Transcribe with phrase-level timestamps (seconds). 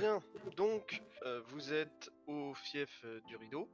[0.00, 0.22] Bien,
[0.56, 3.68] donc euh, vous êtes au fief euh, du rideau.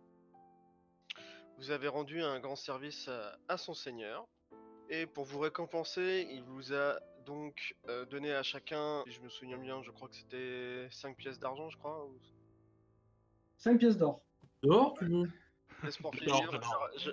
[1.59, 4.27] Vous avez rendu un grand service à, à son seigneur.
[4.91, 9.29] Et pour vous récompenser, il vous a donc euh, donné à chacun, si je me
[9.31, 12.05] souviens bien, je crois que c'était 5 pièces d'argent, je crois.
[12.05, 12.19] ou-
[13.59, 14.21] 5 pièces d'or.
[16.27, 16.89] Dehors, tu veux dehors.
[16.99, 17.11] Je-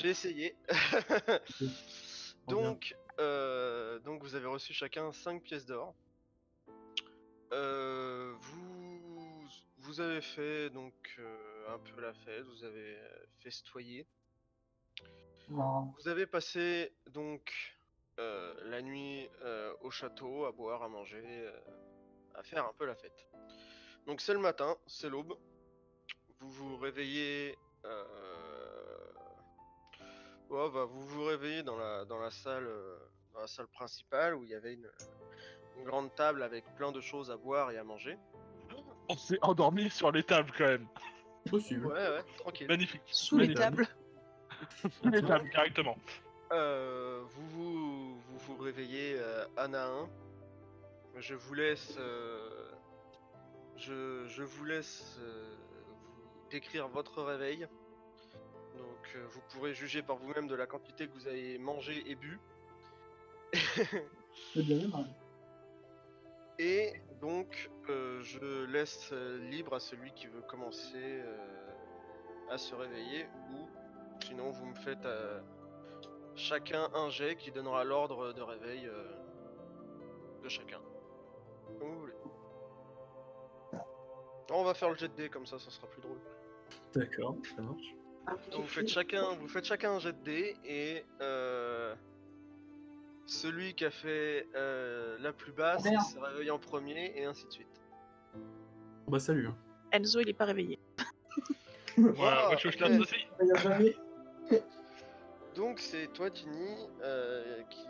[0.00, 0.56] J'ai essayé.
[2.48, 5.94] donc, euh, donc vous avez reçu chacun 5 pièces d'or.
[7.52, 9.48] Euh, vous,
[9.78, 14.06] vous avez fait donc euh, un peu la fête, vous avez euh, festoyé.
[15.48, 15.92] Non.
[15.98, 17.52] Vous avez passé donc
[18.66, 19.30] la nuit
[19.80, 21.50] au château, à boire, à manger,
[22.34, 23.26] à faire un peu la fête.
[24.06, 25.38] Donc c'est le matin, c'est l'aube.
[26.38, 27.56] Vous vous réveillez.
[30.50, 32.68] ouais, bah, vous vous réveillez dans la dans la salle
[33.32, 34.90] dans la salle principale où il y avait une,
[35.80, 38.18] une grande table avec plein de choses à boire et à manger.
[39.08, 40.86] On s'est endormi sur les tables quand même.
[41.50, 41.86] Possible.
[41.86, 42.68] Ouais ouais, tranquille.
[42.68, 43.02] Magnifique.
[43.06, 43.88] Sous les tables.
[45.02, 45.96] Sous les tables, directement.
[46.52, 50.08] Euh, vous, vous vous vous réveillez euh, un à un.
[51.16, 51.96] Je vous laisse.
[51.98, 52.70] euh,
[53.76, 57.66] je, je vous laisse euh, vous décrire votre réveil.
[58.76, 62.14] Donc euh, vous pourrez juger par vous-même de la quantité que vous avez mangé et
[62.14, 62.38] bu.
[63.52, 65.08] C'est bien aimable.
[66.62, 71.36] Et donc euh, je laisse euh, libre à celui qui veut commencer euh,
[72.50, 73.66] à se réveiller ou
[74.22, 75.40] sinon vous me faites euh,
[76.34, 79.04] chacun un jet qui donnera l'ordre de réveil euh,
[80.42, 80.80] de chacun.
[81.78, 82.14] Comme vous voulez.
[84.50, 86.20] On va faire le jet de dés comme ça, ça sera plus drôle.
[86.92, 87.94] D'accord, ça marche.
[88.50, 91.94] Donc vous faites chacun, vous faites chacun un jet de dés et euh,
[93.30, 96.04] celui qui a fait euh, la plus basse Merde.
[96.04, 97.80] se réveille en premier et ainsi de suite.
[99.06, 99.46] Bah salut.
[99.46, 99.56] hein.
[99.92, 100.78] Enzo, il est pas réveillé.
[101.96, 102.80] Voilà, Ah, moi, je je ok.
[102.80, 103.26] lance aussi.
[103.40, 103.96] Il n'y a jamais.
[105.54, 107.86] Donc c'est toi Dini euh, qui...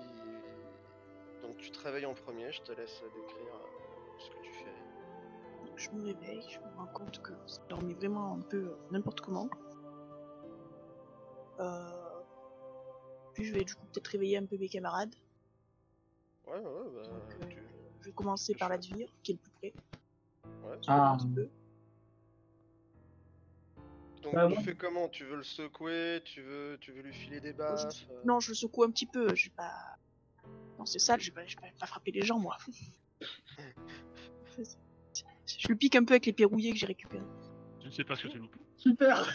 [1.43, 5.67] Donc tu te réveilles en premier, je te laisse décrire euh, ce que tu fais.
[5.67, 8.77] Donc, je me réveille, je me rends compte que je dormais vraiment un peu euh,
[8.91, 9.49] n'importe comment.
[11.61, 11.91] Euh...
[13.35, 15.15] Puis je vais du coup peut-être réveiller un peu mes camarades.
[16.51, 17.03] Ouais ouais bah...
[17.09, 17.63] Donc, euh, tu-
[18.01, 19.73] Je vais commencer par l'Advir, qui est le plus près.
[20.69, 20.79] ouais.
[20.89, 21.13] Ah.
[21.13, 21.49] Un petit peu.
[24.23, 25.09] Donc Bah, tu fais comment?
[25.09, 26.21] Tu veux le secouer?
[26.25, 28.07] Tu veux, tu veux lui filer des je- baffes?
[28.11, 29.35] euh, Non, je le secoue un petit peu.
[29.35, 29.73] Je vais pas.
[30.79, 32.57] Non, c'est sale, je vais pas, je vais pas frapper les gens, moi.
[35.47, 37.25] je le pique un peu avec les rouillés que j'ai récupérés.
[37.83, 38.59] Je ne sais pas ce que c'est loupé.
[38.77, 39.27] Super.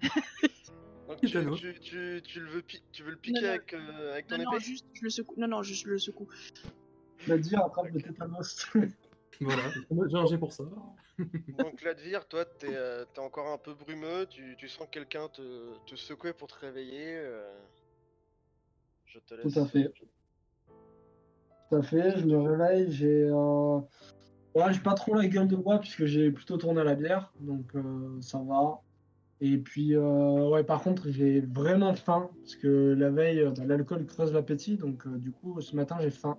[1.08, 1.60] Donc tu, Thanos.
[1.60, 3.54] tu, tu, tu le veux pi- tu veux le piquer Non, non.
[3.54, 5.34] avec, euh, avec ton Non, non, épée juste, je le secoue.
[5.36, 6.28] Non, non, juste je le secoue.
[7.26, 8.66] La dire attrape le tétanos.
[9.40, 9.62] Voilà,
[10.08, 10.62] j'ai un jet pour ça.
[11.58, 15.76] Donc Ladvir, toi t'es euh, t'es encore un peu brumeux, tu, tu sens quelqu'un te,
[15.86, 17.16] te secouer pour te réveiller.
[17.16, 17.52] euh,
[19.06, 19.52] Je te laisse.
[19.52, 19.92] Tout à fait.
[21.68, 23.24] Tout à fait, je me réveille, j'ai.
[23.24, 23.80] Euh...
[24.54, 27.32] Ouais, j'ai pas trop la gueule de bois puisque j'ai plutôt tourné à la bière,
[27.40, 28.80] donc euh, ça va.
[29.40, 33.64] Et puis, euh, ouais, par contre, j'ai vraiment faim parce que la veille, euh, bah,
[33.64, 36.38] l'alcool creuse l'appétit, donc euh, du coup, ce matin, j'ai faim.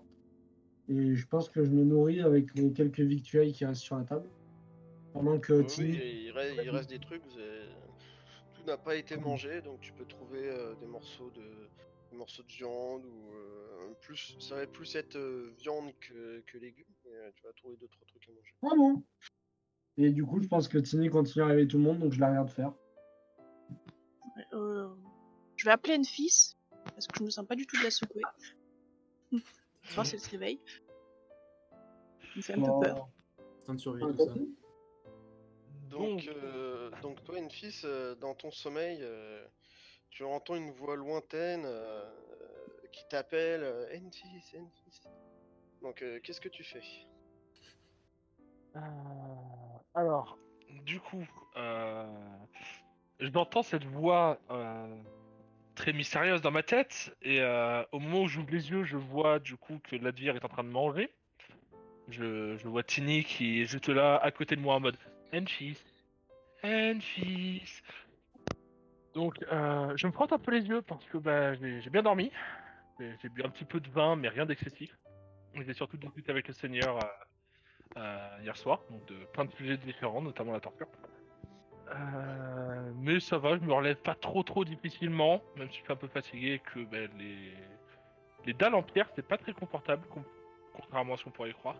[0.88, 4.04] Et je pense que je me nourris avec les quelques victuailles qui restent sur la
[4.04, 4.30] table.
[5.14, 5.90] Pendant que Oui, Timmy.
[5.94, 10.50] il, reste, il reste des trucs, tout n'a pas été mangé, donc tu peux trouver
[10.50, 11.70] euh, des morceaux de
[12.12, 15.18] des morceaux de viande ou euh, plus ça va plus être
[15.58, 18.54] viande que, que légumes, mais tu vas trouver d'autres trucs à manger.
[18.62, 19.04] Ah bon?
[19.98, 22.20] Et du coup, je pense que Timmy continue à réveiller tout le monde, donc je
[22.20, 22.74] la regarde faire.
[24.54, 24.90] Euh,
[25.56, 27.92] je vais appeler une fils parce que je me sens pas du tout de la
[27.92, 28.22] secouer.
[29.94, 30.60] Voir si elle se réveille.
[31.72, 33.10] Ça me fait un peu peur.
[33.60, 34.26] Instinct de survie, tout ça.
[34.26, 34.48] t'as fait
[35.90, 39.46] Donc, euh, donc toi, une fils, euh, dans ton sommeil, euh,
[40.10, 42.10] tu entends une voix lointaine euh,
[42.92, 45.02] qui t'appelle euh, Enfis, Enfis.
[45.82, 46.82] Donc, euh, qu'est-ce que tu fais?
[48.76, 48.80] Euh,
[49.94, 50.38] alors,
[50.84, 51.26] du coup,
[53.22, 54.96] euh, j'entends cette voix euh,
[55.76, 59.40] très mystérieuse dans ma tête, et euh, au moment où j'ouvre les yeux, je vois
[59.40, 61.12] du coup que l'Advir est en train de manger.
[62.10, 64.98] Je, je vois Tini qui est juste là à côté de moi en mode
[65.34, 65.78] Enfis,
[66.64, 67.82] Enfis.
[69.14, 72.32] Donc, euh, je me frotte un peu les yeux parce que bah, j'ai bien dormi.
[73.00, 74.96] J'ai bu un petit peu de vin, mais rien d'excessif.
[75.56, 77.00] J'ai surtout discuté avec le Seigneur
[78.42, 80.88] hier soir, donc de plein de sujets différents, notamment la torture.
[81.88, 85.94] Euh, mais ça va, je me relève pas trop trop difficilement, même si je suis
[85.94, 87.54] un peu fatigué et que ben, les...
[88.46, 90.04] les dalles en pierre c'est pas très confortable,
[90.74, 91.78] contrairement à ce qu'on pourrait croire.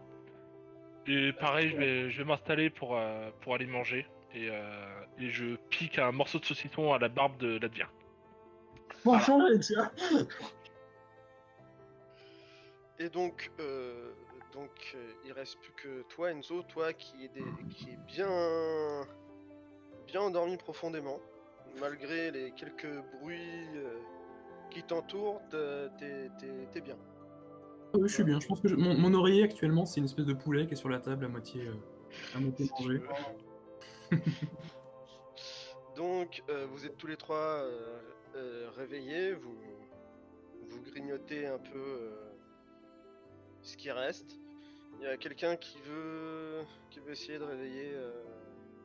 [1.08, 4.08] Et pareil, je vais, je vais m'installer pour, euh, pour aller manger.
[4.34, 7.88] Et, euh, et je pique un morceau de saucisson à la barbe de l'advient.
[9.04, 9.92] Pour changer, tiens.
[13.00, 14.14] Et donc, euh,
[14.54, 18.28] donc euh, il reste plus que toi, Enzo, toi qui est, des- qui est bien,
[20.16, 21.20] bien endormi profondément,
[21.82, 22.88] malgré les quelques
[23.20, 24.00] bruits euh,
[24.72, 26.96] qui t'entourent, t'es- t'es t'es- t'es bien.
[27.96, 28.40] Oui, je suis bien.
[28.40, 30.78] Je pense que je- mon, mon oreiller actuellement, c'est une espèce de poulet qui est
[30.78, 31.74] sur la table à moitié, euh,
[32.34, 33.02] à moitié mangé.
[35.98, 37.66] Donc, euh, vous êtes tous les trois
[38.36, 39.58] euh, réveillés, vous,
[40.70, 42.14] vous grignotez un peu
[43.64, 44.38] ce qui reste.
[44.98, 47.92] Il y a quelqu'un qui veut, qui veut essayer de réveiller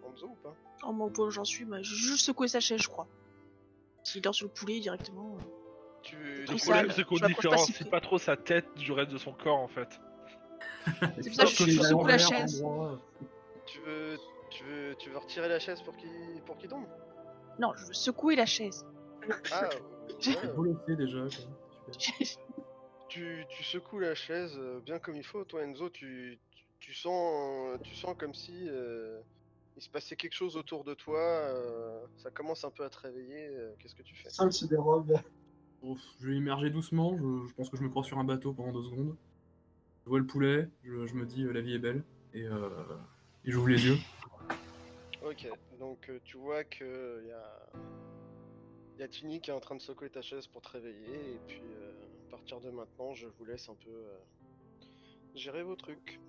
[0.04, 0.56] Enzo ou pas?
[0.82, 3.06] Oh, moi, au point où j'en suis, bah, j'ai juste secoué sa chaise, je crois.
[4.02, 5.36] S'il dort sur le poulet directement.
[5.36, 5.42] euh.
[6.02, 7.90] tu, Le problème, c'est qu'on Je m'approche pas si différencie près.
[7.90, 10.00] pas trop sa tête du reste de son corps en fait.
[11.20, 12.64] C'est pour ça que je, Il la chaise.
[13.66, 14.18] tu veux,
[14.50, 16.08] tu veux, tu veux retirer la chaise pour qu'il,
[16.46, 16.86] pour qu'il tombe?
[17.58, 18.86] Non, je veux secouer la chaise.
[19.52, 19.68] Ah,
[20.26, 20.46] ouais.
[20.56, 21.18] volonté déjà.
[21.20, 21.28] quoi.
[21.98, 22.26] Super.
[23.08, 25.44] tu, tu secoues la chaise euh, bien comme il faut.
[25.44, 29.20] Toi, Enzo, tu, tu, tu sens, tu sens comme si euh,
[29.80, 31.18] il se passait quelque chose autour de toi.
[31.18, 33.48] euh, ça commence un peu à te réveiller.
[33.48, 34.28] euh, Qu'est-ce que tu fais?
[34.28, 34.46] Ça,
[34.76, 35.18] robes.
[35.80, 37.16] Bon, je vais immerger doucement.
[37.16, 39.16] Je, je pense que je me crois sur un bateau pendant deux secondes.
[40.04, 40.68] Je vois le poulet.
[40.84, 42.04] Je, je me dis euh, la vie est belle.
[42.34, 42.68] Et, euh,
[43.46, 43.96] et j'ouvre les yeux.
[45.24, 45.48] Ok,
[45.78, 47.62] donc euh, tu vois que y a,
[48.98, 51.36] y a Tini qui est en train de secouer ta chaise pour te réveiller.
[51.36, 51.92] Et puis, euh,
[52.28, 54.18] à partir de maintenant, je vous laisse un peu euh,
[55.34, 56.20] gérer vos trucs.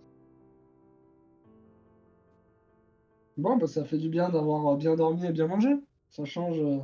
[3.37, 5.69] Bon, bah, ça fait du bien d'avoir bien dormi et bien mangé.
[6.09, 6.79] Ça change euh,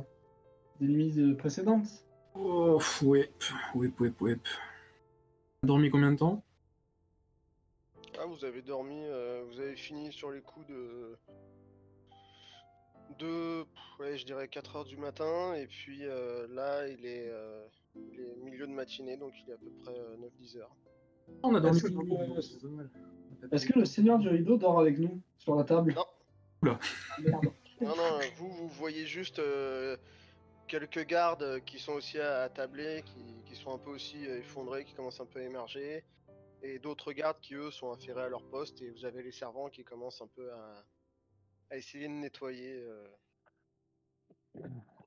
[0.80, 1.86] des nuits euh, précédentes.
[2.34, 3.30] Oh, ouais.
[3.74, 4.36] Ouais, ouais, ouais.
[5.62, 6.42] Dormi combien de temps?
[8.18, 11.16] Ah, vous avez dormi, euh, vous avez fini sur les coups de.
[13.18, 13.64] de.
[14.00, 17.64] ouais, je dirais 4 heures du matin, et puis euh, là, il est, euh,
[17.94, 20.74] il est milieu de matinée, donc il est à peu près 9-10 heures.
[21.42, 22.90] On a dormi Est-ce que- le monde, c'est pas mal.
[23.52, 25.94] Est-ce que le seigneur du rideau dort avec nous sur la table?
[25.94, 26.04] Non.
[26.62, 26.78] Oula.
[27.80, 29.96] Non, non, vous, vous voyez juste euh,
[30.66, 34.84] quelques gardes qui sont aussi à- attabler, qui, qui sont un peu aussi euh, effondrés,
[34.84, 36.04] qui commencent un peu à émerger,
[36.62, 39.68] et d'autres gardes qui, eux, sont affairés à leur poste, et vous avez les servants
[39.68, 40.84] qui commencent un peu à,
[41.70, 42.82] à essayer de nettoyer.
[42.82, 43.06] euh,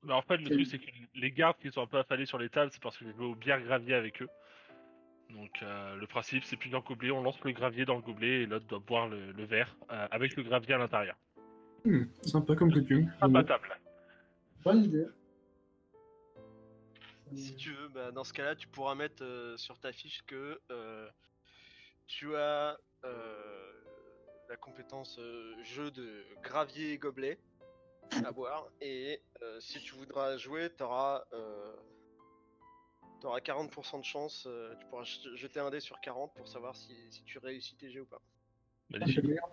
[0.02, 2.38] Mais en fait, le truc, c'est que les gardes qui sont un peu affalés sur
[2.38, 4.28] les tables, c'est parce que je vais au bière gravier avec eux.
[5.28, 8.42] Donc, euh, le principe, c'est plus d'un gobelet, on lance le gravier dans le gobelet
[8.42, 11.16] et l'autre doit boire le, le verre euh, avec le gravier à l'intérieur.
[11.84, 13.12] Hmm, sympa comme coutume.
[13.20, 13.68] Imbattable.
[14.64, 15.06] Bonne idée.
[17.34, 20.60] Si tu veux, bah, dans ce cas-là, tu pourras mettre euh, sur ta fiche que
[20.70, 21.08] euh,
[22.06, 23.72] tu as euh,
[24.48, 27.38] la compétence euh, jeu de gravier et gobelet
[28.24, 28.68] à boire.
[28.80, 31.24] Et euh, si tu voudras jouer, tu auras,
[33.22, 34.44] 40% de chance.
[34.46, 37.90] euh, tu pourras jeter un dé sur 40 pour savoir si, si tu réussis tes
[37.90, 38.20] jets ou pas.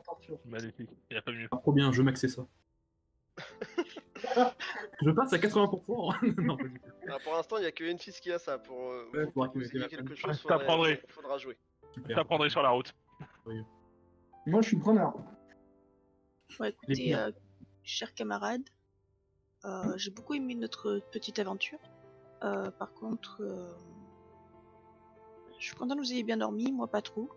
[0.06, 0.40] Torture.
[0.46, 0.90] Magnifique.
[1.10, 1.48] Il a pas mieux.
[1.52, 2.46] Ah, trop bien, je maxer ça.
[5.02, 6.42] je passe à 80%.
[6.44, 6.58] non.
[7.04, 8.58] Alors, pour l'instant, il n'y a que Enfis qui a ça.
[8.58, 10.16] Pour euh, Ouais, faudra pour la quelque peine.
[10.16, 10.96] chose, Je t'apprendrai.
[10.98, 11.58] faudra, faudra jouer.
[11.90, 12.16] Je Super.
[12.18, 12.94] t'apprendrai sur la route.
[14.46, 15.14] Moi, je suis preneur.
[16.60, 17.32] Ouais, écoutez, euh,
[17.84, 18.68] chers camarades,
[19.66, 21.80] euh, j'ai beaucoup aimé notre petite aventure.
[22.44, 23.70] Euh, par contre, euh,
[25.60, 27.30] je suis content que vous ayez bien dormi, moi pas trop.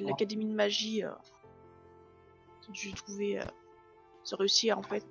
[0.00, 1.10] L'académie de magie, euh,
[2.72, 3.44] j'ai trouvé, euh,
[4.24, 5.04] ça réussit en fait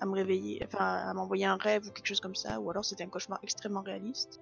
[0.00, 2.84] à me réveiller, enfin à m'envoyer un rêve ou quelque chose comme ça, ou alors
[2.84, 4.40] c'était un cauchemar extrêmement réaliste.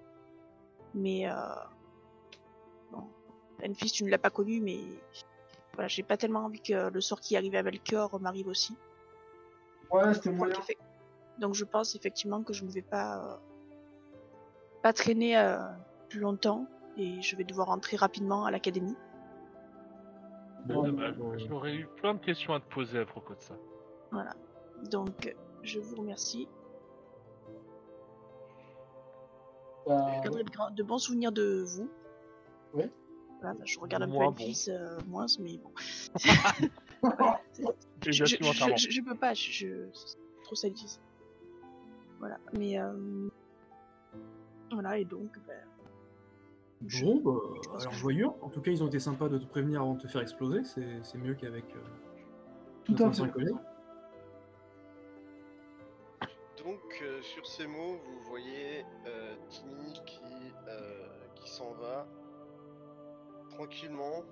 [0.94, 1.34] Mais euh,
[2.90, 3.04] bon,
[3.64, 4.80] Enfis, tu ne l'as pas connu, mais
[5.74, 8.76] voilà, j'ai pas tellement envie que le sort qui arrive à Melchior m'arrive aussi.
[9.90, 10.54] Ouais, c'était Donc, moyen.
[10.56, 10.78] effe-
[11.38, 13.36] Donc je pense effectivement que je ne vais pas euh,
[14.82, 15.58] pas traîner euh,
[16.08, 18.96] plus longtemps et je vais devoir rentrer rapidement à l'académie.
[20.66, 21.16] Bon, Dommage.
[21.16, 23.54] bon, J'aurais eu plein de questions à te poser à propos de ça.
[24.10, 24.34] Voilà.
[24.90, 26.48] Donc je vous remercie.
[29.86, 30.44] Bah, Je garderai
[30.74, 31.90] de, bons souvenirs de vous.
[32.74, 32.90] Ouais.
[33.40, 34.42] Voilà, bah, je regarde un Moi, peu bon.
[34.44, 35.72] Elvis, euh, moins, mais bon.
[38.04, 39.88] Je, je, je- je peux pas, je,
[40.44, 41.00] trop sadiste.
[42.20, 43.28] Voilà, mais euh,
[44.72, 45.52] voilà et donc je-
[47.02, 47.40] Bon, bah,
[47.78, 48.26] je alors joyeux.
[48.40, 50.64] En tout cas, ils ont été sympas de te prévenir avant de te faire exploser.
[50.64, 51.78] C'est c'est mieux qu'avec euh,
[52.84, 53.32] Tout à ancien fait.
[53.32, 53.54] collègue.
[56.64, 60.20] Donc, euh, sur ces mots, vous voyez euh, Tini qui,
[60.68, 62.06] euh, qui s'en va
[63.50, 64.22] tranquillement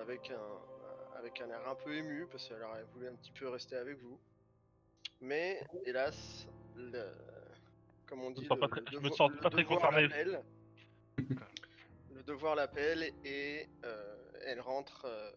[0.00, 3.48] avec un, avec un air un peu ému parce qu'elle aurait voulu un petit peu
[3.48, 4.18] rester avec vous.
[5.20, 6.46] Mais hélas,
[6.76, 7.10] le-
[8.06, 10.08] comme on dit, sens le, pas très- le je me sens le pas très concerné.
[12.28, 12.34] l'appelle.
[12.34, 14.14] le devoir l'appelle et euh,
[14.46, 15.30] elle rentre euh,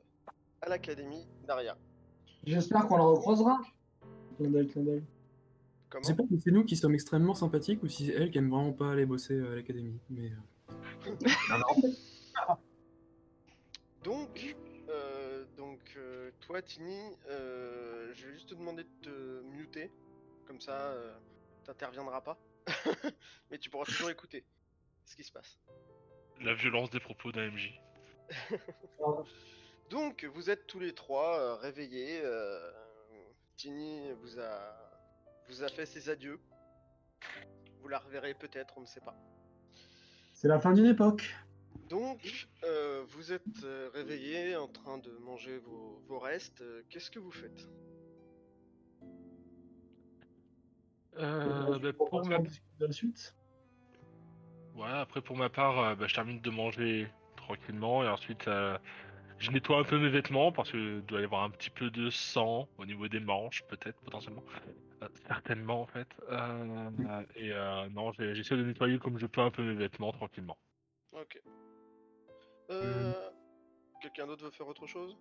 [0.62, 1.78] à l'académie d'Aria.
[2.44, 3.62] J'espère qu'on la recroisera.
[4.38, 5.04] Clin d'œil, clin d'œil.
[5.04, 8.32] Je Comment sais pas si c'est nous qui sommes extrêmement sympathiques ou si c'est elle
[8.32, 10.00] qui aime vraiment pas aller bosser à l'académie.
[10.10, 10.32] Mais.
[10.32, 10.36] euh,
[14.04, 14.56] Donc,
[14.90, 19.92] euh, donc euh, toi, Tini, euh, je vais juste te demander de te muter,
[20.48, 21.14] comme ça, euh,
[21.66, 22.40] t'interviendras pas,
[23.52, 24.44] mais tu pourras toujours écouter
[25.06, 25.60] ce qui se passe.
[26.44, 27.80] La violence des propos d'un MJ.
[29.90, 32.22] Donc, vous êtes tous les trois euh, réveillés.
[32.24, 32.72] euh,
[33.58, 34.76] Tini vous a,
[35.48, 36.40] vous a fait ses adieux.
[37.82, 39.16] Vous la reverrez peut-être, on ne sait pas.
[40.34, 41.36] C'est la fin d'une époque.
[41.90, 46.64] Donc, euh, vous êtes réveillés en train de manger vos, vos restes.
[46.90, 47.68] Qu'est-ce que vous faites?
[51.18, 52.40] Euh, bah, On pour ma...
[52.80, 53.36] la suite.
[54.84, 58.78] Après pour ma part, euh, bah, je termine de manger tranquillement et ensuite euh,
[59.40, 62.10] je nettoie un peu mes vêtements parce que doit y avoir un petit peu de
[62.10, 64.44] sang au niveau des manches, peut-être potentiellement,
[65.04, 66.08] Euh, certainement en fait.
[67.36, 70.58] Et euh, non, j'essaie de nettoyer comme je peux un peu mes vêtements tranquillement.
[71.14, 71.42] Ok.
[74.02, 75.18] Quelqu'un d'autre veut faire autre chose?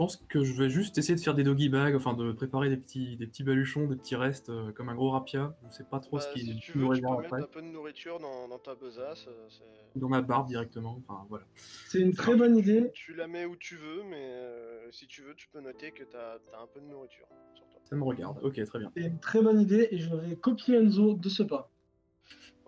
[0.00, 2.78] Pense que je vais juste essayer de faire des doggy bags, enfin de préparer des
[2.78, 5.54] petits, des petits baluchons, des petits restes euh, comme un gros rapia.
[5.68, 7.60] Je sais pas trop Bah, ce qui Si tu veux, tu peux mettre un peu
[7.60, 9.26] de nourriture dans, dans ta besace.
[9.28, 9.48] euh,
[9.96, 10.96] Dans ma barbe directement.
[11.00, 11.44] Enfin voilà.
[11.86, 12.90] C'est une très bonne idée.
[12.94, 16.04] Tu la mets où tu veux, mais euh, si tu veux, tu peux noter que
[16.04, 17.80] t'as as un peu de nourriture sur toi.
[17.84, 18.38] Ça me regarde.
[18.42, 18.90] Ok, très bien.
[18.96, 21.70] C'est une très bonne idée et je vais copier Enzo de ce pas.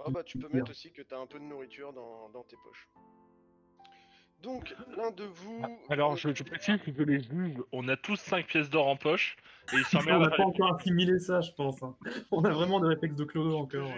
[0.05, 2.57] Ah bah tu peux mettre aussi que t'as un peu de nourriture dans, dans tes
[2.63, 2.91] poches.
[4.43, 5.63] Donc, l'un de vous...
[5.89, 9.37] Alors je, je précise que les juges, on a tous 5 pièces d'or en poche
[9.73, 11.83] et ils On n'a pas encore assimilé ça, je pense.
[11.83, 11.97] hein.
[12.33, 13.89] On a vraiment des réflexes de clodo encore.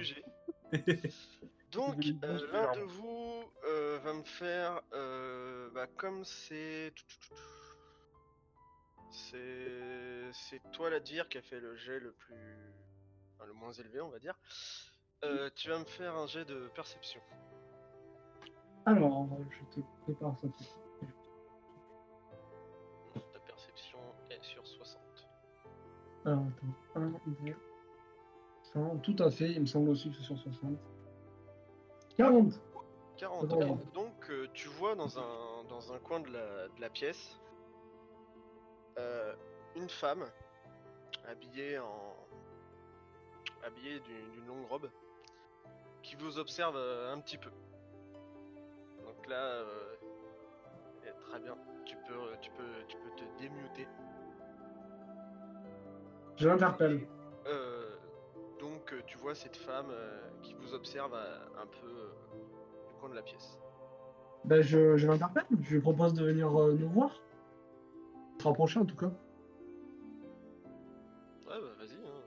[1.72, 4.82] Donc, euh, l'un de vous euh, va me faire...
[4.92, 6.92] euh, bah, comme c'est...
[9.10, 10.30] C'est...
[10.32, 12.56] C'est toi la dire qui a fait le jet le plus...
[13.34, 14.34] enfin, le moins élevé, on va dire.
[15.24, 17.20] Euh, tu vas me faire un jet de perception.
[18.86, 20.48] Alors, je te prépare ça.
[23.32, 23.98] Ta perception
[24.30, 25.00] est sur 60.
[26.26, 27.00] Alors, attends.
[27.00, 27.08] 1,
[27.44, 27.56] 2,
[28.74, 28.98] 100.
[28.98, 30.78] Tout à fait, il me semble aussi que c'est sur 60.
[32.16, 32.60] 40
[33.16, 33.40] 40.
[33.40, 33.72] C'est bon.
[33.74, 33.92] ok.
[33.92, 37.40] Donc euh, tu vois dans un, dans un coin de la, de la pièce
[38.98, 39.34] euh,
[39.76, 40.24] une femme
[41.28, 42.16] habillée en
[43.64, 44.90] habillée d'une d'une longue robe
[46.02, 47.50] qui vous observe euh, un petit peu.
[49.24, 49.96] Donc là, euh,
[51.30, 51.56] très bien.
[51.86, 53.88] Tu peux, euh, tu peux, tu peux te démuter.
[56.36, 57.06] Je l'interpelle.
[57.46, 57.96] Euh,
[58.60, 62.10] donc tu vois cette femme euh, qui vous observe un peu
[62.86, 63.58] du coin de la pièce.
[64.44, 65.46] Ben, je, je l'interpelle.
[65.62, 67.22] Je lui propose de venir nous voir.
[68.42, 69.06] Se rapprocher en tout cas.
[71.46, 71.96] Ouais, bah vas-y.
[71.96, 72.22] Hein.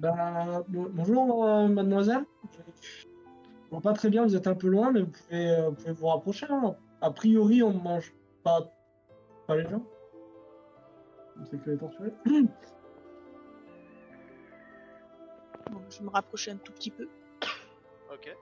[0.00, 2.24] Bah, bon- bonjour mademoiselle.
[2.80, 3.04] Je
[3.80, 6.06] pas très bien, vous êtes un peu loin, mais vous pouvez, euh, vous, pouvez vous
[6.08, 6.46] rapprocher.
[6.50, 6.76] hein.
[7.00, 8.14] A priori, on ne mange
[8.44, 8.60] pas,
[9.46, 9.82] pas les gens.
[11.40, 12.12] On sait que les torturés.
[15.70, 17.08] Bon, je vais me rapprocher un tout petit peu.
[18.12, 18.28] Ok.
[18.28, 18.34] Euh,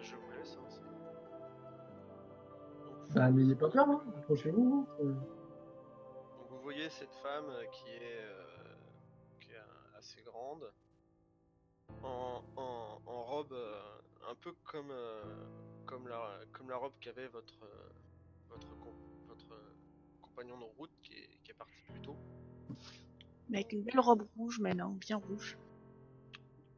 [0.00, 0.56] je vous laisse.
[0.56, 0.80] hein, c'est-
[2.84, 4.00] Donc, Bah, n'ayez pas peur, hein.
[4.18, 4.74] approchez-vous.
[4.74, 4.86] hein.
[5.00, 8.44] Euh, donc vous voyez cette femme euh, qui est, euh,
[9.40, 10.70] qui est euh, assez grande,
[12.02, 15.22] en, en- en robe euh, un peu comme, euh,
[15.86, 17.88] comme, la, comme la robe qu'avait votre, euh,
[18.48, 19.54] votre, com- votre
[20.22, 22.16] compagnon de route qui est, qui est parti plus tôt.
[23.48, 25.56] Mais avec une belle robe rouge maintenant, bien rouge.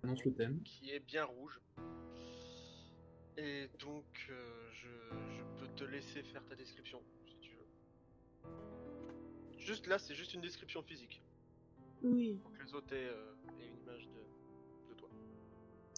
[0.03, 0.63] Annonce le thème.
[0.63, 1.61] qui est bien rouge.
[3.37, 7.69] Et donc, euh, je, je peux te laisser faire ta description, si tu veux.
[9.59, 11.23] Juste là, c'est juste une description physique.
[12.03, 12.39] Oui.
[12.43, 14.20] Pour que les autres aient, euh, aient une image de.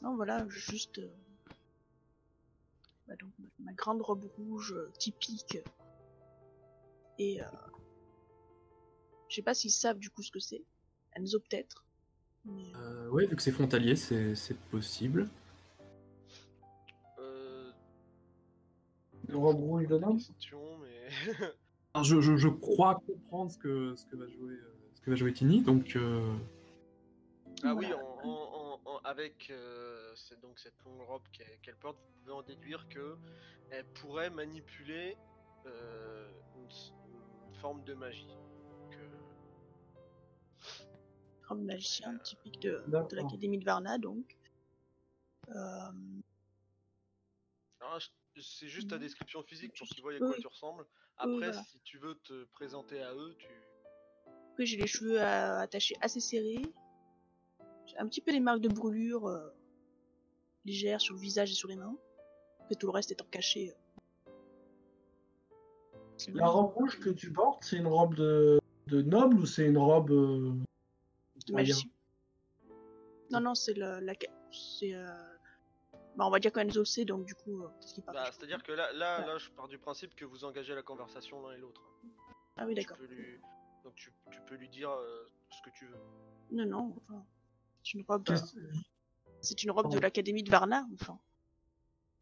[0.02, 0.98] Non, voilà, juste.
[0.98, 1.08] euh,
[3.06, 3.30] bah, donc,
[3.60, 5.58] ma- grande robe rouge euh, typique.
[7.18, 7.40] Et.
[7.42, 7.46] euh,
[9.28, 10.62] Je sais pas s'ils savent du coup ce que c'est.
[11.14, 11.84] Enzo peut-être.
[12.44, 12.72] Mais,
[13.10, 15.28] ouais, vu que c'est frontalier, c'est c'est possible.
[17.18, 17.70] Euh,
[19.28, 19.86] Une robe rouge
[20.26, 21.08] question, mais.
[21.94, 24.54] Alors, je, je, je crois comprendre ce que, ce que va jouer,
[24.94, 26.34] ce que va jouer Tini, donc euh,
[27.62, 28.02] ah oui, Voilà.
[28.02, 28.61] en, en- en- en-
[29.04, 31.22] avec euh, donc cette longue robe
[31.62, 33.16] qu'elle porte, vous pouvez en déduire que
[33.70, 35.16] elle pourrait manipuler
[35.66, 36.68] euh, une,
[37.60, 38.26] forme de magie.
[38.26, 39.08] Donc, euh,
[41.46, 42.82] Comme magicien typique de,
[43.12, 44.36] l'académie de Varna, donc.
[45.48, 45.92] Euh,
[47.98, 50.40] je- c'est juste ta description physique pour qu'ils voient à Oui, quoi oui.
[50.40, 50.82] tu ressembles.
[50.82, 51.62] Oui, Après, voilà.
[51.64, 53.48] si tu veux te présenter à eux, tu.
[54.52, 56.62] Après, j'ai les cheveux euh, attachés assez serrés.
[57.98, 59.50] Un petit peu des marques de brûlure euh,
[60.64, 61.94] légères sur le visage et sur les mains.
[62.60, 63.70] Après, tout le reste étant caché.
[63.70, 64.30] euh.
[66.34, 69.78] La robe rouge que tu portes, c'est une robe de, de noble ou c'est une
[69.78, 70.10] robe.
[70.10, 70.52] euh,
[71.48, 71.90] de magicien.
[73.30, 74.00] Non, non, c'est la.
[74.00, 74.94] ca- C'est.
[74.94, 75.06] euh,
[76.16, 78.62] Bah, on va dire qu'Enzo sait, donc du coup, euh, qu'est-ce qu'il parle Bah, c'est-à-dire
[78.62, 79.26] que là, là, Ouais.
[79.26, 81.80] là, je pars du principe que vous engagez la conversation l'un et l'autre.
[82.58, 82.98] Ah oui, d'accord.
[83.00, 83.40] lui-
[83.82, 85.96] Donc tu, tu peux lui dire euh, ce que tu veux.
[86.52, 87.24] Non, non, enfin.
[87.82, 88.24] C'est une robe.
[88.30, 88.36] euh,
[89.40, 91.18] C'est une robe de l'académie de Varna, enfin.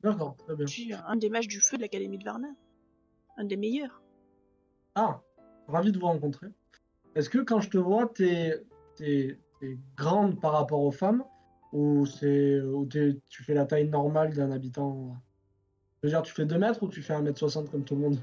[0.02, 0.66] D'accord, très bien.
[0.66, 2.48] Je suis un des mages du feu de l'académie de Varna.
[3.36, 4.02] Un des meilleurs.
[4.94, 5.22] Ah,
[5.68, 6.48] ravi de vous rencontrer.
[7.14, 8.64] Est-ce que quand je te vois, t'es
[9.00, 9.38] es,
[9.96, 11.24] grande par rapport aux femmes
[11.72, 12.60] ou c'est
[13.28, 15.16] tu fais la taille normale d'un habitant?
[16.02, 18.18] Je veux dire, tu fais 2 mètres ou tu fais 1m60 comme tout le monde?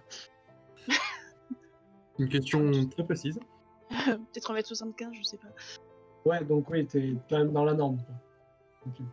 [2.19, 3.39] Une question très précise.
[3.89, 5.49] Peut-être 1m75, je sais pas.
[6.27, 7.97] Ouais, donc oui, t'es quand même dans la norme.
[7.97, 8.15] quoi.
[8.87, 9.05] Ok.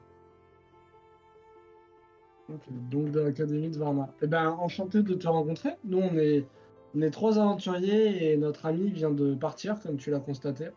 [2.53, 4.09] Ok, Donc de l'Académie de Varna.
[4.21, 5.77] Eh ben, enchanté de te rencontrer.
[5.85, 6.47] Nous, on est,
[6.95, 10.69] on est trois aventuriers et notre ami vient de partir, comme tu l'as constaté.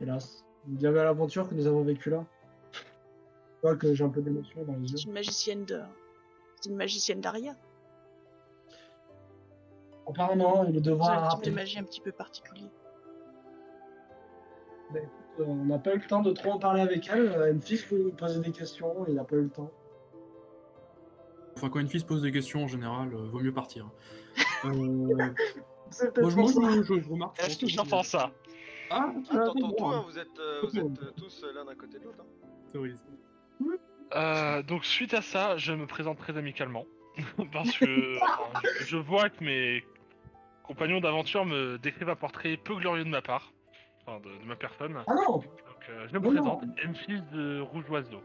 [0.00, 0.44] Hélas.
[0.64, 2.24] Bien belle aventure que nous avons vécue là.
[2.72, 4.96] Je vois que j'ai un peu d'émotion dans les yeux.
[4.96, 5.80] C'est une magicienne de.
[6.60, 7.54] C'est une magicienne d'Aria.
[10.08, 12.66] Apparemment, il C'est devra un type de magie un petit peu particulier.
[14.94, 15.00] Euh,
[15.40, 17.28] On n'a pas eu le temps de trop en parler avec elle.
[17.32, 19.70] Euh, Une fille peut lui poser des questions, il n'a pas eu le temps.
[21.56, 23.88] Enfin, quand une fille se pose des questions, en général, euh, vaut mieux partir.
[24.64, 24.70] Euh,
[26.20, 26.60] moi, je, moi, ça.
[26.76, 27.38] je, je- je remarque.
[27.40, 28.32] Est-ce que j'entends ça
[28.90, 31.98] Ah, Ah, t'entends tout, hein, vous êtes, euh, vous êtes euh, tous l'un d'un côté
[31.98, 32.18] de l'autre.
[32.20, 33.76] hein.
[34.14, 36.84] Euh, donc suite à ça, je me présente très amicalement
[37.52, 39.84] parce que enfin, je, je vois que mes
[40.64, 43.52] compagnons d'aventure me décrivent un portrait peu glorieux de ma part,
[44.08, 44.96] enfin de, de ma personne.
[45.06, 45.44] Ah non Donc
[45.90, 46.74] euh, je me Non, présente, non.
[46.84, 48.22] M-Fils de Rouge Oiseau.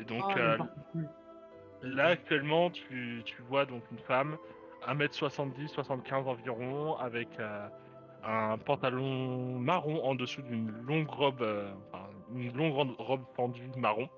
[0.00, 0.58] Et donc Ah, euh,
[1.82, 4.36] là actuellement, tu, tu vois donc une femme,
[4.88, 7.68] 1m70, 75 environ, avec euh,
[8.24, 13.68] un pantalon marron en dessous d'une longue robe, euh, enfin, une longue ro- robe pendue
[13.76, 14.08] marron.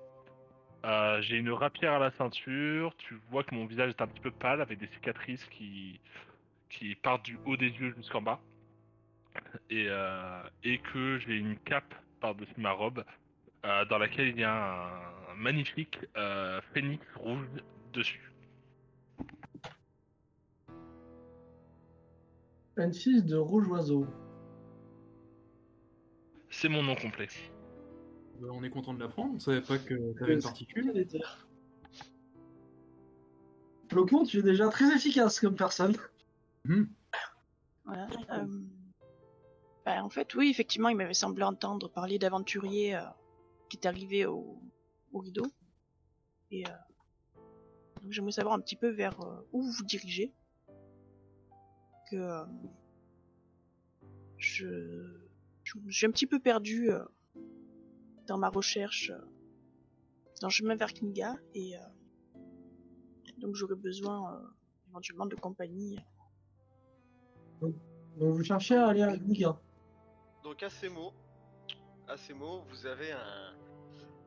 [0.85, 2.95] Euh, J'ai une rapière à la ceinture.
[2.97, 5.99] Tu vois que mon visage est un petit peu pâle avec des cicatrices qui,
[6.69, 8.39] qui partent du haut des yeux jusqu'en bas.
[9.69, 13.03] Et, euh, et que j'ai une cape par-dessus ma robe
[13.65, 14.85] euh, dans laquelle il y a
[15.31, 17.47] un magnifique euh, phénix rouge
[17.93, 18.31] dessus.
[22.77, 24.07] Un fils de rouge oiseau.
[26.49, 27.27] C'est mon nom complet.
[28.41, 29.33] On est content de l'apprendre.
[29.35, 31.07] On savait pas que t'avais une particule.
[33.89, 35.95] Flocon, tu es déjà très efficace comme personne.
[37.85, 38.07] Voilà.
[38.31, 38.45] Euh,
[39.87, 43.05] bah, en fait, oui, effectivement, il m'avait semblé entendre parler d'aventuriers euh,
[43.69, 44.61] qui est arrivé au,
[45.13, 45.45] au rideau.
[46.51, 46.69] Et euh,
[48.09, 50.33] j'aimerais savoir un petit peu vers euh, où vous vous dirigez.
[52.11, 52.43] Que euh,
[54.35, 55.21] je,
[55.89, 56.89] suis un petit peu perdu
[58.27, 59.13] dans ma recherche
[60.41, 61.75] dans le chemin vers Kniga et
[63.37, 64.41] donc j'aurais besoin
[64.89, 65.97] éventuellement de compagnie.
[67.61, 67.75] Donc
[68.17, 69.59] vous cherchez à aller à Kniga?
[70.47, 71.13] Donc à ces mots,
[72.07, 73.53] à ces mots, vous avez un,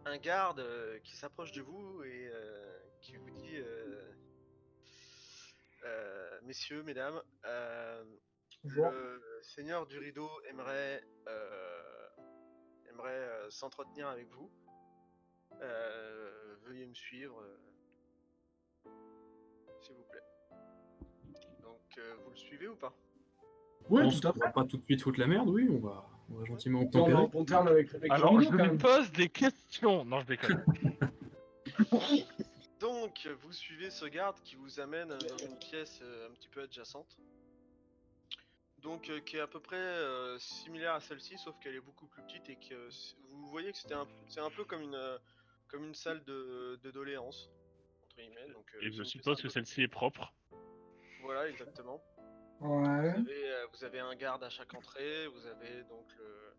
[0.05, 4.13] un garde euh, qui s'approche de vous et euh, qui vous dit, euh,
[6.43, 7.23] messieurs, mesdames,
[8.65, 11.03] le seigneur du rideau aimerait,
[12.91, 14.53] aimerait s'entretenir avec vous.
[16.65, 17.43] Veuillez me suivre,
[19.81, 20.27] s'il vous plaît.
[21.63, 22.95] Donc vous le suivez ou pas?
[23.88, 24.53] Oui, on tout à va fait.
[24.53, 27.27] pas tout de suite foutre la merde, oui, on va, on va gentiment tempérer.
[27.29, 28.79] bon terme avec mec Alors je quand lui même.
[28.79, 30.05] pose des questions.
[30.05, 30.64] Non, je déconne.
[32.81, 36.62] Donc, vous suivez ce garde qui vous amène dans une pièce euh, un petit peu
[36.62, 37.19] adjacente.
[38.79, 42.07] Donc, euh, qui est à peu près euh, similaire à celle-ci, sauf qu'elle est beaucoup
[42.07, 44.81] plus petite et que euh, c- vous voyez que c'était un, c'est un peu comme
[44.81, 45.19] une, euh,
[45.69, 47.51] comme une salle de, de doléances
[48.05, 48.49] entre guillemets.
[48.55, 50.33] Donc, euh, Et je suppose que peu- celle-ci est propre.
[51.23, 52.03] Voilà, exactement.
[52.61, 53.12] Ouais.
[53.12, 55.27] Vous avez, euh, vous avez un garde à chaque entrée.
[55.29, 56.55] Vous avez donc le,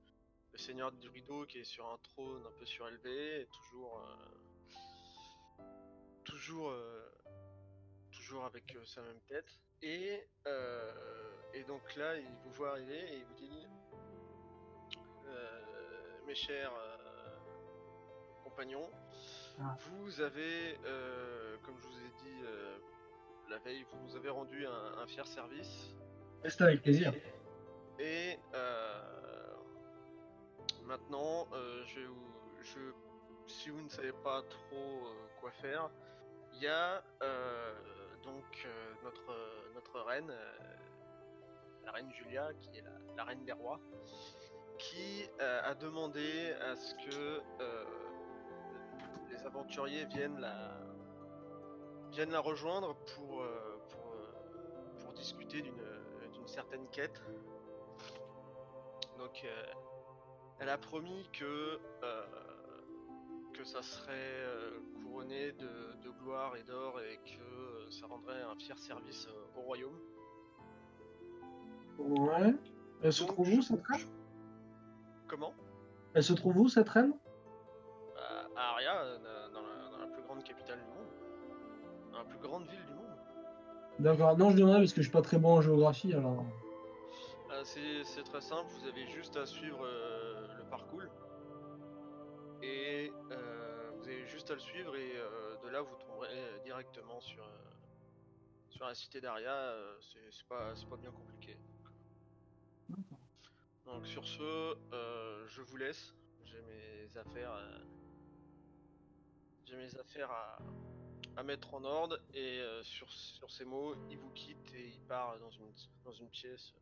[0.54, 5.64] le seigneur du rideau qui est sur un trône un peu surélevé, et toujours, euh,
[6.24, 7.08] toujours, euh,
[8.12, 9.60] toujours avec euh, sa même tête.
[9.84, 10.24] Et,
[11.54, 13.68] et donc là, il vous voit arriver et il vous dit
[16.28, 16.72] Mes chers
[18.44, 18.90] compagnons,
[19.60, 19.76] Ah.
[19.80, 20.78] vous avez,
[21.64, 22.44] comme je vous ai dit
[23.52, 25.94] la veille, vous nous avez rendu un, un fier service.
[26.42, 27.14] Reste avec plaisir.
[28.00, 29.56] Et euh,
[30.86, 32.80] maintenant, euh, je,
[33.48, 35.90] si vous ne savez pas trop euh, quoi faire,
[36.54, 37.04] il y a
[38.24, 38.68] donc
[39.04, 39.34] notre,
[39.74, 40.32] notre reine,
[41.86, 43.80] la reine Julia, qui est la, la reine des rois,
[44.78, 47.42] qui a demandé à ce que
[49.32, 50.78] les aventuriers viennent la,
[52.12, 55.82] viennent la rejoindre pour, euh, pour, euh, pour discuter d'une
[56.34, 57.22] d'une certaine quête.
[59.18, 59.64] Donc, euh,
[60.60, 62.24] elle a promis que, euh,
[63.54, 68.42] que ça serait euh, couronné de, de gloire et d'or et que euh, ça rendrait
[68.42, 70.00] un fier service euh, au royaume.
[72.00, 72.56] Ouais.
[73.04, 74.08] Elle se Donc, trouve où cette reine?
[75.28, 75.54] Comment?
[76.16, 77.14] Elle se trouve où cette reine?
[78.56, 81.01] À Aria, euh, dans la, dans la plus grande capitale du monde.
[82.12, 83.02] Dans la plus grande ville du monde.
[84.00, 84.38] D'accord.
[84.38, 86.46] Non, je demandais parce que je suis pas très bon en géographie alors.
[87.52, 91.02] Euh, c'est c'est très simple, vous avez juste à suivre euh, le parcours.
[92.64, 95.14] Et euh, vous avez juste à le suivre et
[95.64, 97.44] de là vous tomberez directement sur,
[98.70, 99.74] sur la cité d'Aria.
[100.00, 101.58] c'est c'est pas, c'est pas bien compliqué.
[103.86, 104.76] Donc sur ce,
[105.48, 106.14] je vous laisse.
[106.46, 107.58] J'ai mes affaires.
[109.66, 110.60] J'ai mes affaires à,
[111.38, 115.00] à mettre en ordre et euh, sur, sur ces mots, il vous quitte et il
[115.08, 115.72] part dans une,
[116.04, 116.74] dans une pièce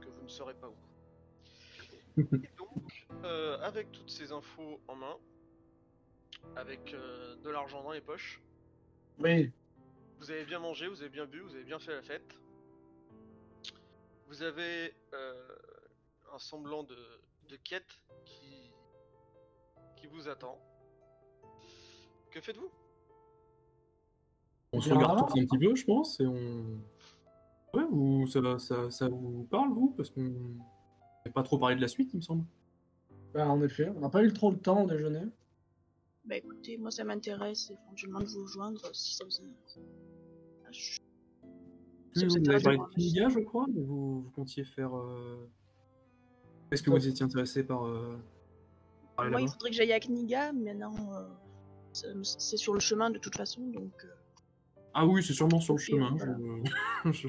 [0.00, 0.76] que vous ne saurez pas où.
[2.18, 5.16] Et donc, euh, avec toutes ces infos en main,
[6.56, 8.40] avec euh, de l'argent dans les poches,
[9.18, 9.50] Oui.
[10.18, 12.34] vous avez bien mangé, vous avez bien bu, vous avez bien fait la fête.
[14.26, 14.94] Vous avez
[16.32, 16.96] un semblant de,
[17.48, 18.70] de quête qui,
[19.96, 20.58] qui vous attend.
[22.30, 22.70] Que faites-vous?
[24.72, 26.64] On se regarde tous un petit peu, je pense, et on.
[27.74, 31.80] Ouais, vous, ça, ça, ça vous parle, vous Parce qu'on n'a pas trop parlé de
[31.80, 32.44] la suite, il me semble.
[33.34, 35.24] Bah, en effet, on n'a pas eu trop le temps au déjeuner.
[36.24, 39.78] Bah écoutez, moi ça m'intéresse éventuellement de vous rejoindre si ça vous intéresse.
[40.64, 41.00] Ah, je-
[42.26, 44.96] vous vous avez parlé de je crois, mais vous, vous comptiez faire.
[44.96, 45.48] euh,
[46.70, 47.86] Est-ce que vous étiez intéressé par.
[47.86, 48.16] euh,
[49.16, 51.26] par Moi il faudrait que j'aille à Kniga, mais non, euh,
[51.92, 54.06] c'est- c'est sur le chemin de toute façon, donc...
[54.94, 56.14] euh, Ah oui, c'est sûrement sur le chemin.
[56.16, 56.36] voilà.
[57.06, 57.12] je-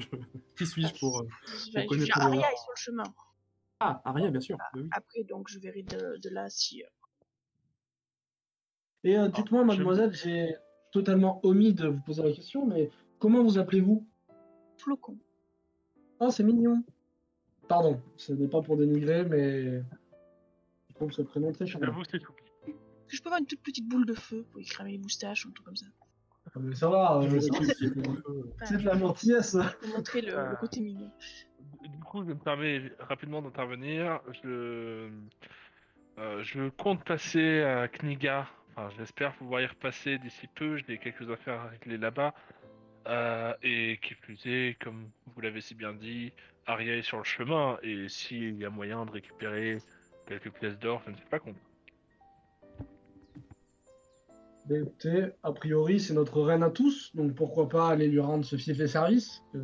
[0.56, 1.20] Qui suis-je pour.
[1.20, 3.04] euh, je vais- connaître Aria est sur le chemin.
[3.80, 4.56] Ah, Aria, bien sûr.
[4.56, 4.88] bah oui.
[4.92, 6.82] Après, donc je verrai de, de là si...
[6.82, 6.86] euh,
[9.04, 10.54] Et euh, dites-moi, je- mademoiselle, j'ai
[10.92, 14.06] totalement omis de vous poser la question, mais comment vous appelez-vous?
[14.78, 15.18] Flocon.
[16.20, 16.82] Oh, c'est mignon.
[17.68, 19.82] Pardon, ce n'est pas pour dénigrer, mais
[20.88, 21.86] je trouve ce prénom très charmant.
[21.86, 22.16] J'avoue, c'est.
[22.18, 24.98] Est-ce que je peux avoir une toute petite boule de feu pour y cramer les
[24.98, 26.03] moustaches ou un truc comme ça Ah,
[26.60, 27.40] mais ça va, euh,
[28.64, 29.56] c'est de la gentillesse.
[29.80, 30.50] Pour montrer le, Euh.
[30.50, 31.10] le côté mignon.
[31.82, 34.20] Du coup, je me permets rapidement d'intervenir.
[34.42, 35.10] Je,
[36.18, 38.46] euh, je compte passer à Kniga.
[38.76, 40.76] Enfin, j'espère pouvoir y repasser d'ici peu.
[40.76, 42.34] J'ai quelques affaires à régler là-bas.
[43.06, 46.32] Euh, et qui plus est, comme vous l'avez si bien dit,
[46.66, 47.78] Aria est sur le chemin.
[47.82, 49.78] Et s'il y a moyen de récupérer
[50.26, 51.56] quelques pièces d'or, je ne sais pas compte.
[54.68, 58.44] Mais écoutez, a priori, c'est notre reine à tous, donc pourquoi pas aller lui rendre
[58.44, 59.58] ce fief et service que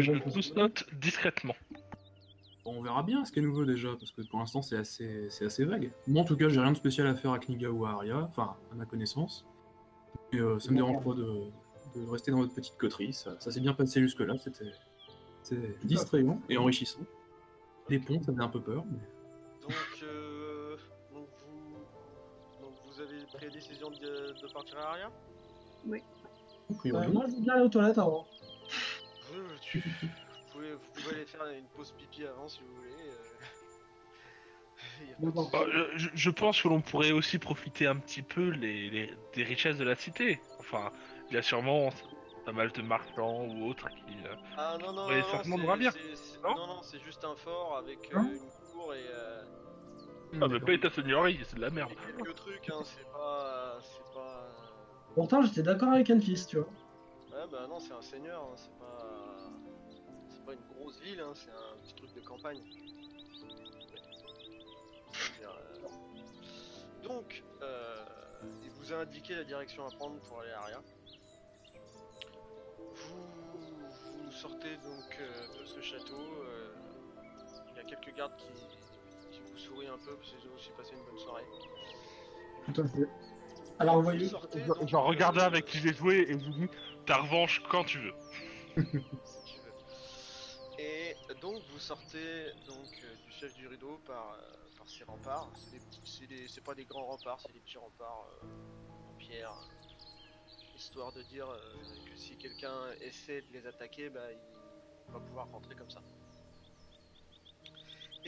[0.00, 1.54] Je le tous note discrètement.
[2.64, 5.26] Bon, on verra bien ce qu'elle nous veut déjà, parce que pour l'instant c'est assez,
[5.28, 5.90] c'est assez vague.
[6.06, 8.24] Moi en tout cas, j'ai rien de spécial à faire à Kniga ou à Aria,
[8.30, 9.46] enfin à ma connaissance.
[10.32, 11.50] Et euh, ça me dérange pas de,
[11.96, 14.72] de rester dans votre petite coterie, ça, ça s'est bien passé jusque-là, c'était
[15.42, 17.00] c'était distrayant et enrichissant.
[17.88, 18.98] Les ponts, ça faisait un peu peur, mais
[23.68, 25.10] décision de, de partir à Aria
[26.78, 28.26] priori, Euh, moi, je veux bien aller aux toilettes avant.
[29.32, 30.08] Euh, tu- vous,
[30.52, 33.10] pouvez, vous pouvez aller faire une pause pipi avant si vous voulez.
[33.10, 33.44] euh.
[35.08, 35.52] Y a pas de Bon, souci.
[35.52, 39.14] Bah, je- je, je pense que l'on pourrait aussi profiter un petit peu les, les-
[39.34, 40.40] des richesses de la cité.
[40.58, 40.90] Enfin,
[41.30, 41.90] il y a sûrement
[42.44, 44.16] pas mal de marchands ou autres qui.
[44.24, 45.92] euh, Ah non, non, Ouais, non, certainement c'est- ravir.
[45.92, 48.98] c'est- c'est- Non non, non, c'est juste un fort avec euh, Hein une cour et,
[49.06, 49.42] euh,
[50.40, 51.92] Ah, mais pas ta seigneurie, c'est de la merde.
[51.92, 53.78] et quelques trucs, hein, c'est pas.
[53.82, 54.48] C'est pas.
[55.14, 56.66] Pourtant, j'étais d'accord avec Anne-Fils, tu vois.
[57.32, 59.50] Ouais, bah non, c'est un seigneur, hein, c'est pas.
[60.28, 62.60] C'est pas une grosse ville, hein, c'est un petit truc de campagne.
[65.42, 65.88] Euh,
[67.02, 68.04] Donc, euh,
[68.62, 70.80] il vous a indiqué la direction à prendre pour aller à Aria.
[74.30, 76.14] sortez donc euh, de ce château.
[76.44, 76.74] euh,
[77.70, 78.46] Il y a quelques gardes qui
[79.56, 81.44] vous sourient un peu parce qu'ils ont aussi passé une bonne soirée.
[82.72, 83.08] Tout à fait.
[83.78, 86.52] Alors, vous voyez, sortez, Je, donc, je regarde euh, avec qui j'ai joué et vous
[86.52, 86.68] dis
[87.06, 88.14] ta revanche quand tu veux.
[88.76, 89.72] si tu veux.
[90.78, 94.38] Et donc vous sortez donc euh, du chef du rideau par, euh,
[94.76, 95.50] par ces remparts.
[95.56, 98.46] C'est des petits- c'est des- c'est pas des grands remparts, c'est des petits remparts euh,
[99.10, 99.52] en pierre,
[100.74, 101.58] histoire de dire euh,
[102.04, 106.00] que si quelqu'un essaie de les attaquer, bah, il va pouvoir rentrer comme ça.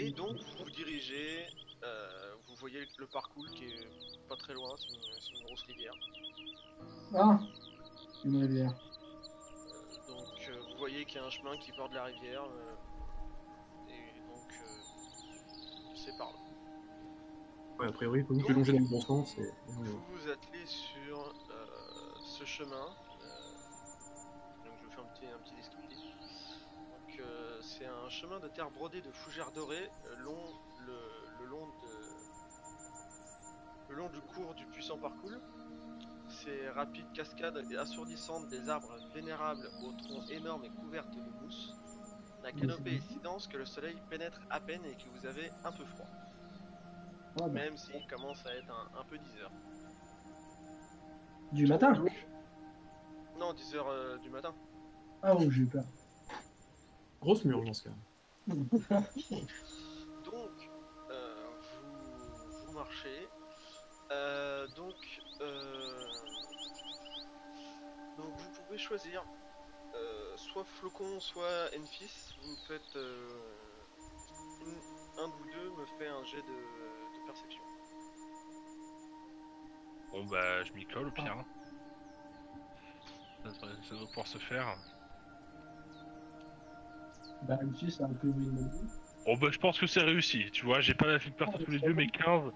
[0.00, 1.44] Et donc vous vous dirigez,
[1.82, 5.62] euh, vous voyez le parcours qui est pas très loin, c'est une, c'est une grosse
[5.62, 5.92] rivière.
[7.14, 7.38] ah,
[8.24, 8.72] une rivière.
[10.06, 12.44] Donc euh, vous voyez qu'il y a un chemin qui borde la rivière.
[12.44, 12.74] euh,
[13.88, 16.38] et donc euh, c'est par là.
[17.80, 19.50] Ouais, a priori, il faut juste longer dans le bon sens et.
[19.66, 21.18] Vous vous attelez sur
[21.50, 22.86] euh, ce chemin.
[23.22, 26.07] euh, donc je vous fais un petit, un petit descriptif.
[27.18, 30.38] Donc euh, c'est un chemin de terre brodée de fougères dorées euh, long,
[30.86, 30.92] le,
[31.40, 31.88] le long de
[33.90, 35.30] le long du cours du puissant parcours.
[36.28, 41.74] Ces rapides cascades et assourdissantes des arbres vénérables aux troncs énormes et couvertes de mousse.
[42.42, 45.50] La canopée est si dense que le soleil pénètre à peine et que vous avez
[45.64, 46.06] un peu froid,
[47.40, 49.50] Ah, bah, même s'il commence à être un, un peu 10 heures.
[51.52, 51.94] Du matin?
[53.38, 54.54] Non, 10 heures euh, du matin.
[55.22, 55.84] Ah, oh, j'ai eu peur.
[57.20, 57.94] Grosse mur dans ce cas.
[60.24, 60.70] Donc,
[61.10, 61.50] euh,
[61.82, 63.28] vous, vous marchez.
[64.10, 66.06] Euh, donc, euh,
[68.16, 69.24] donc, vous pouvez choisir
[69.94, 72.34] euh, soit Flocon, soit Enfis.
[72.42, 72.96] Vous me faites.
[72.96, 73.28] euh,
[74.60, 77.62] une- un de vous deux me fait un jet de, de perception.
[80.12, 81.32] Bon bah je m'y colle au pire.
[81.36, 81.44] hein.
[83.44, 84.76] Ça doit pouvoir se faire.
[87.40, 88.90] Bah, ici, c'est un peu une
[89.24, 91.70] Bon bah je pense que c'est réussi, tu vois, j'ai pas la fiche perso sous
[91.70, 92.52] les yeux mais 15,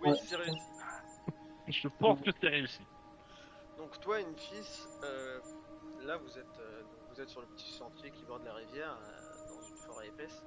[0.00, 0.18] Oui, Ouais.
[0.20, 0.72] c'est réussi.
[1.66, 2.88] je pense que c'est réussi.
[3.76, 5.40] Donc toi, une fils, euh,
[5.98, 9.38] là vous êtes, euh, vous êtes sur le petit sentier qui borde la rivière, euh,
[9.48, 10.44] dans une forêt épaisse,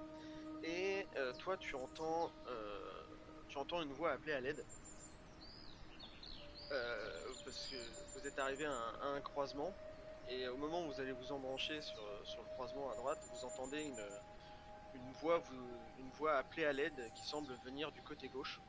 [0.63, 4.67] et euh, toi tu entends, euh, tu entends une voix appeler à l'aide,
[6.71, 9.77] Euh, parce que vous êtes arrivé à un, à un croisement,
[10.29, 13.45] et au moment où vous allez vous embrancher sur, sur le croisement à droite, vous
[13.45, 14.05] entendez une,
[14.95, 18.59] une voix, vous, une voix appeler à l'aide qui semble venir du côté gauche,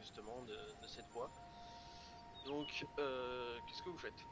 [0.00, 1.30] justement de, de cette voix.
[2.46, 4.24] Donc, euh, qu'est-ce que vous faites?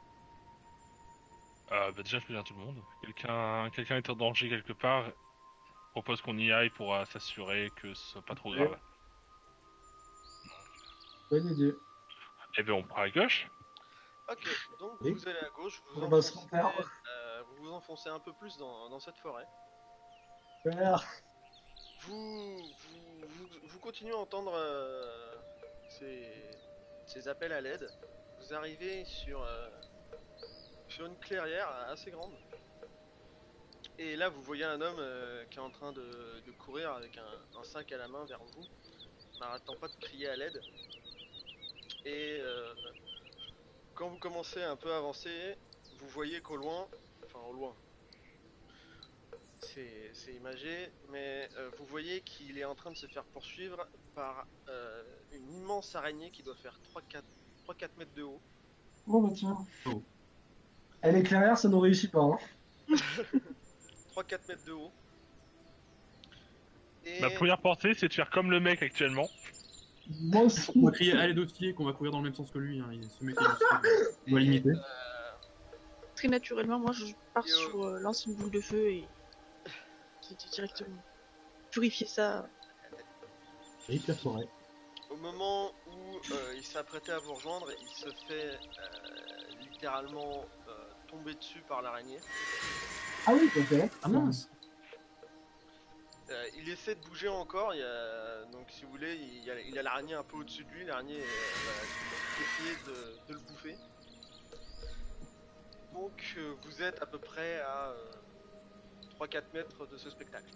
[1.70, 2.82] Euh, bah déjà je préviens tout le monde.
[3.02, 5.04] Quelqu'un quelqu'un est en danger quelque part,
[5.90, 8.78] propose qu'on y aille pour euh, s'assurer que ce soit pas trop grave.
[11.30, 11.74] Bonne idée.
[12.56, 13.46] Eh ben on part à gauche.
[14.30, 14.46] Ok,
[14.78, 15.12] donc Oui.
[15.12, 18.90] vous allez à gauche, vous On enfoncez, euh, vous vous enfoncez un peu plus dans,
[18.90, 19.46] dans cette forêt.
[22.00, 25.34] Vous, vous, vous, continuez à entendre euh,
[25.88, 26.50] ces,
[27.06, 27.88] ces appels à l'aide.
[28.40, 29.68] Vous arrivez sur, euh,
[30.88, 32.34] sur une clairière assez grande.
[33.98, 37.16] Et là, vous voyez un homme euh, qui est en train de, de courir avec
[37.16, 38.64] un, un sac à la main vers vous,
[39.40, 40.60] n'arrêtant pas de crier à l'aide.
[42.04, 42.74] Et euh,
[43.98, 45.56] quand vous commencez à un peu avancer,
[45.98, 46.86] vous voyez qu'au loin,
[47.26, 47.74] enfin au loin,
[49.58, 53.88] c'est c'est imagé, mais euh, vous voyez qu'il est en train de se faire poursuivre
[54.14, 58.40] par euh, une immense araignée qui doit faire 3-4 mètres de haut.
[59.08, 59.66] Bon, bah tiens.
[59.86, 60.00] Oh.
[61.02, 62.22] Elle est clairière, ça nous réussit pas.
[62.22, 62.38] Hein.
[64.14, 64.92] 3-4 mètres de haut.
[67.04, 69.28] Et Ma première pensée c'est de faire comme le mec actuellement.
[70.20, 70.70] Moi aussi.
[70.76, 72.80] On va crier à l'aide aussi qu'on va courir dans le même sens que lui.
[72.80, 72.88] Hein.
[72.92, 73.34] Il se met.
[74.28, 74.70] On va limiter.
[74.70, 74.74] euh,
[76.16, 79.04] Très naturellement, moi je pars sur euh, lancer une boule de feu et
[80.20, 81.02] qui était directement
[81.70, 82.48] purifier ça.
[83.88, 84.48] Et Pierre Forêt.
[85.10, 90.72] au moment où euh, il s'apprêtait à vous rejoindre, il se fait euh, littéralement euh,
[91.08, 92.18] tomber dessus par l'araignée.
[93.26, 93.90] Ah oui, ok.
[94.02, 94.50] Ah mince
[96.30, 98.44] Euh, il essaie de bouger encore, il y a...
[98.52, 100.70] donc si vous voulez, il y a, il y a l'araignée un peu au-dessus de
[100.70, 103.76] lui, l'araignée euh, va essayer de, de le bouffer.
[105.94, 110.52] Donc euh, vous êtes à peu près à euh, 3-4 mètres de ce spectacle.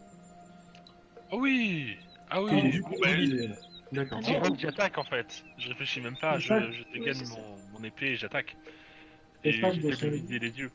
[1.30, 1.96] Oh oui
[2.28, 3.48] Ah Et oui du coup, est-
[3.92, 4.20] D'accord.
[4.20, 5.44] Direct, j'attaque en fait.
[5.58, 8.56] Je réfléchis même pas, je, je Oui, dégaine mon, mon épée et j'attaque.
[9.44, 10.72] Et je les yeux.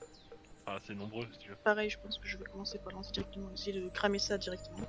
[0.67, 1.55] Enfin, c'est nombreux si tu veux.
[1.55, 4.85] Pareil, je pense que je vais commencer par lancer directement, essayer de cramer ça directement.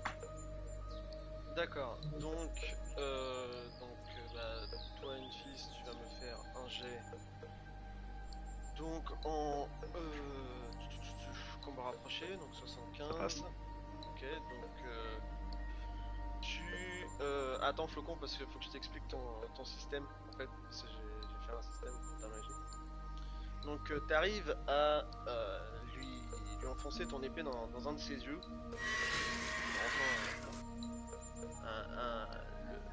[1.55, 7.01] D'accord, donc, euh, donc euh, bah, toi, une fille, tu vas me faire un jet.
[8.77, 9.69] Donc, en.
[9.95, 9.99] Euh,
[11.65, 13.09] combat rapproché, donc 75.
[13.09, 13.39] Ça passe.
[13.39, 15.19] Ok, donc euh,
[16.41, 17.07] tu.
[17.21, 19.21] Euh, attends, Flocon, parce qu'il faut que je t'explique ton,
[19.55, 20.05] ton système.
[20.33, 22.68] En fait, parce que j'ai j'ai fait un système pour ta magie.
[23.69, 25.59] Donc, tu t'arrives à euh,
[25.97, 26.07] lui,
[26.61, 28.41] lui enfoncer ton épée dans, dans un de ses yeux.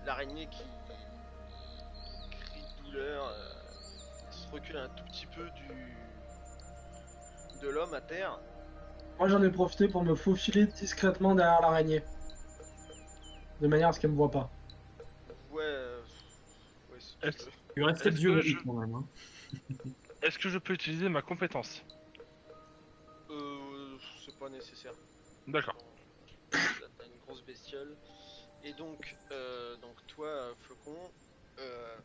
[0.06, 0.58] L'araignée qui,
[2.30, 5.96] qui crie de douleur euh, se recule un tout petit peu du
[7.62, 8.40] de l'homme à terre.
[9.18, 12.04] Moi, j'en ai profité pour me faufiler discrètement derrière l'araignée.
[13.62, 14.52] De manière à ce qu'elle me voit pas.
[15.52, 15.62] Ouais.
[15.64, 16.02] euh,
[16.92, 17.52] ouais, si tu Est-ce- veux.
[17.78, 18.94] Il reste Est-ce 7 yeux que magiques, je- quand même.
[18.96, 19.06] hein.
[20.26, 21.84] Est-ce que je peux utiliser ma compétence
[23.30, 24.94] Euh, c'est pas nécessaire.
[25.46, 25.78] D'accord.
[26.50, 26.58] T'as
[26.98, 27.96] t'as une grosse bestiole.
[28.64, 30.98] Et donc, euh, donc toi, Flocon,
[31.60, 31.96] euh,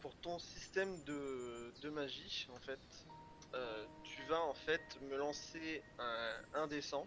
[0.00, 2.80] pour ton système de, de magie, en fait,
[3.52, 7.06] euh, tu vas en fait me lancer un, un des 100.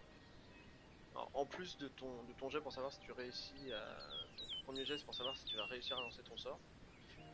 [1.10, 3.98] Alors, en plus de ton, de ton jet pour savoir si tu réussis à.
[4.36, 6.60] Ton premier jet, c'est pour savoir si tu vas réussir à lancer ton sort.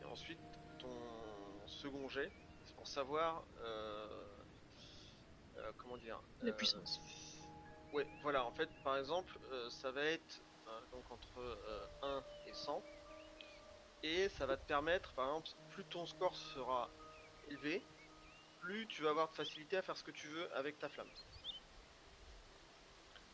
[0.01, 0.39] Et ensuite,
[0.79, 0.89] ton
[1.67, 2.31] second jet,
[2.79, 3.45] pour savoir.
[3.57, 4.41] euh,
[5.57, 7.01] euh, comment dire La euh, puissance.
[7.91, 9.37] Ouais, voilà, en fait, par exemple,
[9.69, 10.41] ça va être
[10.93, 12.81] donc entre euh, 1 et 100.
[14.01, 16.89] Et ça va te permettre, par exemple, plus ton score sera
[17.49, 17.85] élevé,
[18.59, 21.11] plus tu vas avoir de facilité à faire ce que tu veux avec ta flamme.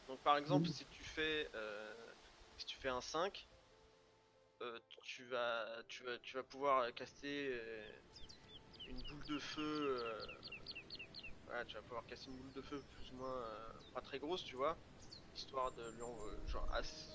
[0.08, 0.74] Donc par exemple, Mhm.
[0.74, 2.16] si tu fais euh,
[2.58, 3.48] si tu fais un 5,
[4.62, 8.02] euh, tu vas tu vas tu vas pouvoir caster euh,
[8.88, 10.26] une boule de feu euh,
[11.46, 14.20] voilà, tu vas pouvoir casser une boule de feu plus ou moins euh, pas très
[14.20, 14.78] grosse, tu vois,
[15.36, 17.10] histoire de lui en- genre assez-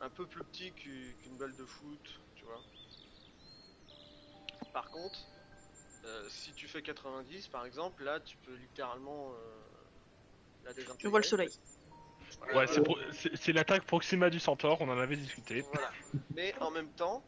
[0.00, 2.62] un peu plus petit qu'u- qu'une balle de foot, tu vois.
[4.72, 5.18] Par contre,
[6.04, 9.60] euh, si tu fais 90 par exemple, là tu peux littéralement euh,
[10.64, 10.98] la désintégrer.
[11.02, 11.50] Je vois le soleil.
[12.38, 13.52] Voilà, Ouais, c'est voilà.
[13.52, 15.62] l'attaque Proxima du Centaure, on en avait discuté.
[15.62, 15.90] Voilà.
[16.34, 17.24] Mais en même temps,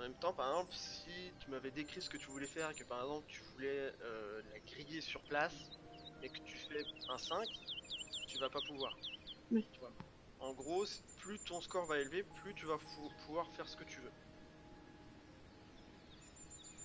[0.00, 2.74] en même temps, par exemple, si tu m'avais décrit ce que tu voulais faire, et
[2.74, 5.52] que par exemple tu voulais euh, la griller sur place,
[6.22, 7.46] et que tu fais un 5,
[8.26, 8.96] tu vas pas pouvoir.
[9.50, 9.68] Oui.
[9.70, 9.92] Tu vois.
[10.38, 10.86] En gros,
[11.18, 12.78] plus ton score va élever, plus tu vas
[13.26, 14.12] pouvoir faire ce que tu veux.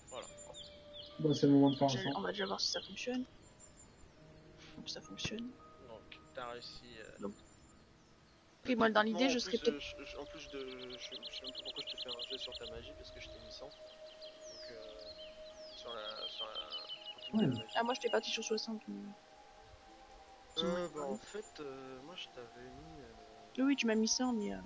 [0.09, 0.27] Voilà.
[1.19, 1.99] Bah, c'est le moment de faire ça.
[2.17, 3.23] On va déjà voir si ça fonctionne.
[4.75, 5.51] Donc ça fonctionne.
[5.87, 6.97] Donc, t'as réussi.
[6.99, 7.29] euh,
[8.73, 9.75] Moi, dans l'idée, en je serais plus, peut-être.
[9.75, 10.57] euh, je- je- en plus de.
[10.97, 13.11] Je, je sais même pas pourquoi je te fais un jet sur ta magie, parce
[13.11, 13.65] que je t'ai mis 100.
[13.65, 14.75] Donc, euh,
[15.75, 16.27] sur la.
[16.29, 17.45] Sur la...
[17.47, 17.65] Ouais.
[17.75, 18.81] Ah, moi, j'étais parti sur 60.
[18.87, 19.03] mais-
[20.55, 23.01] Qui Euh, bah, en fait, euh, moi je t'avais mis.
[23.01, 23.13] euh,
[23.57, 24.53] Oui, oui, tu m'as mis ça, mais.
[24.53, 24.57] euh,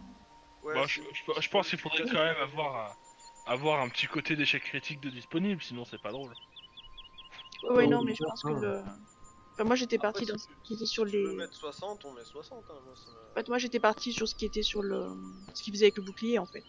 [0.62, 1.02] Ouais, c'est- je,
[1.34, 5.00] je- je pense qu'il faudrait quand même avoir, un- avoir un petit côté d'échec critique
[5.00, 6.36] de disponible, sinon c'est pas drôle.
[7.64, 8.84] Ouais, ouais, Oh, non, mais je pense que le.
[9.60, 11.36] Enfin, moi, j'étais parti dans ce qui était si sur tu les.
[11.36, 12.64] mettre 60, on met 60.
[12.70, 15.12] Hein, moi, En fait, moi, j'étais parti sur ce qui était sur le.
[15.54, 16.66] Ce qu'il faisait avec le bouclier, en fait.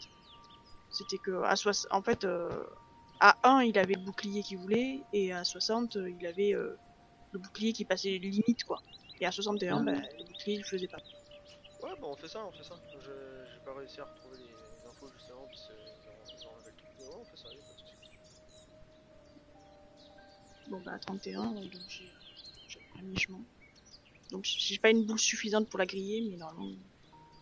[0.90, 1.30] C'était que.
[1.44, 2.64] À soix- En fait, euh,
[3.20, 6.80] à 1, il avait le bouclier qu'il voulait, et à 60, euh, il avait euh,
[7.30, 8.82] le bouclier qui passait limite, quoi.
[9.20, 9.84] Et à 61, Mhm.
[9.84, 10.98] bah, le bouclier, il le faisait pas.
[11.84, 12.74] Ouais, bah on fait ça, on fait ça.
[12.98, 15.72] Je- J'ai pas réussi à retrouver les, les infos justement, parce que
[16.34, 16.90] ils ont- enlevé le truc.
[16.98, 17.94] Ouais, on fait ça, y'a pas de soucis.
[20.66, 22.12] Bon, bah, à 31, donc j'ai.
[24.30, 26.76] Donc, j'ai pas une boule suffisante pour la griller, mais normalement.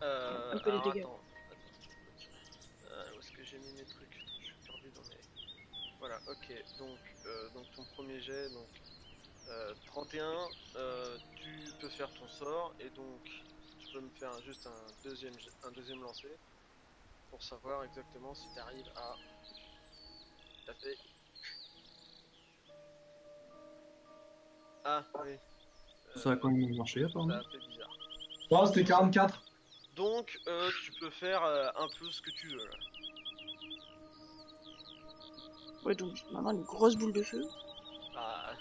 [0.02, 1.00] Euh, Un peu les dégâts.
[1.02, 4.22] attends, attends, euh, où est-ce que j'ai mis mes trucs?
[4.40, 5.38] Je suis perdu dans mes.
[5.98, 6.64] Voilà, ok.
[6.78, 8.68] Donc, euh, donc ton premier jet, donc
[9.48, 13.20] euh, 31, euh, tu peux faire ton sort et donc
[13.80, 16.30] tu peux me faire juste un deuxième, un deuxième lancer
[17.30, 19.16] pour savoir exactement si tu arrives à
[20.66, 20.96] taper.
[24.90, 25.32] Ah oui.
[26.16, 27.34] Ça a quand même marché, ça apparemment.
[27.34, 27.90] a fait bizarre.
[28.50, 29.42] Non, c'était 44.
[29.94, 32.56] Donc, euh, tu peux faire euh, un peu ce que tu veux.
[32.56, 32.72] Là.
[35.84, 37.42] Ouais, donc, maintenant, une grosse boule de feu.
[38.14, 38.52] Bah,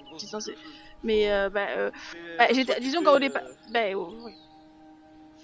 [0.00, 0.68] une grosse C'est boule censé- de feu.
[1.04, 3.42] Mais, euh, bah, euh, Mais, bah, euh, j'étais- soit tu disons fais, qu'au départ.
[3.44, 4.34] euh, Bah, oh, ouais.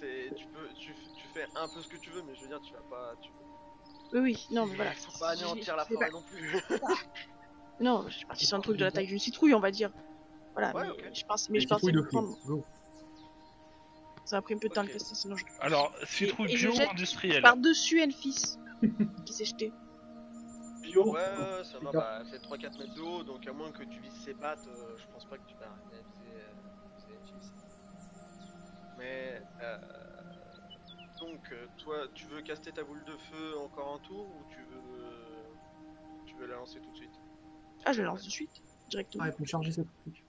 [0.01, 2.41] c'est, tu peux, tu, f- tu fais un peu ce que tu veux, mais je
[2.43, 3.31] veux dire, tu vas pas, tu
[4.13, 4.93] Oui, oui, non, mais voilà.
[4.93, 6.57] faut pas anéantir la C'est forêt pas- non plus.
[7.81, 9.91] Non, je suis parti sur un truc de la taille d'une citrouille, on va dire.
[10.55, 12.39] Voilà, Ouais, mais je pense, mais je de le prendre.
[14.25, 15.45] Ça a pris un peu de temps le tester, sinon je.
[15.61, 18.57] Alors, citrouille bio ou industrielle Par-dessus Elfis,
[19.27, 19.73] qui s'est jeté.
[20.83, 21.13] Bio.
[21.13, 23.83] ouais, ouais, ça va, bah, elle fait 3-4 mètres de haut, donc à moins que
[23.85, 27.53] tu vises ses pattes, euh, je pense pas que tu vas arriver à viser.
[28.99, 29.79] Mais, euh,
[31.19, 34.61] donc, euh, toi, tu veux caster ta boule de feu encore un tour ou tu
[34.63, 37.15] veux, tu veux la lancer tout de suite?
[37.85, 39.25] Ah, je la lance de suite, directement.
[39.25, 40.25] Ah, il faut charger ce truc.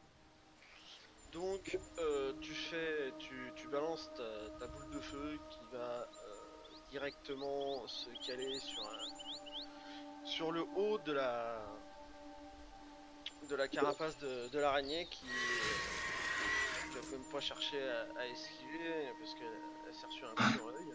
[1.36, 4.10] Donc, euh, tu fais, tu, tu balances
[4.58, 6.08] ta, boule de feu qui va euh,
[6.90, 11.62] directement se caler sur un, sur le haut de la
[13.50, 17.84] de la carapace de, l'araignée qui ne peut même pas chercher
[18.18, 20.94] à, esquiver parce qu'elle elle s'est reçue un coup l'œil.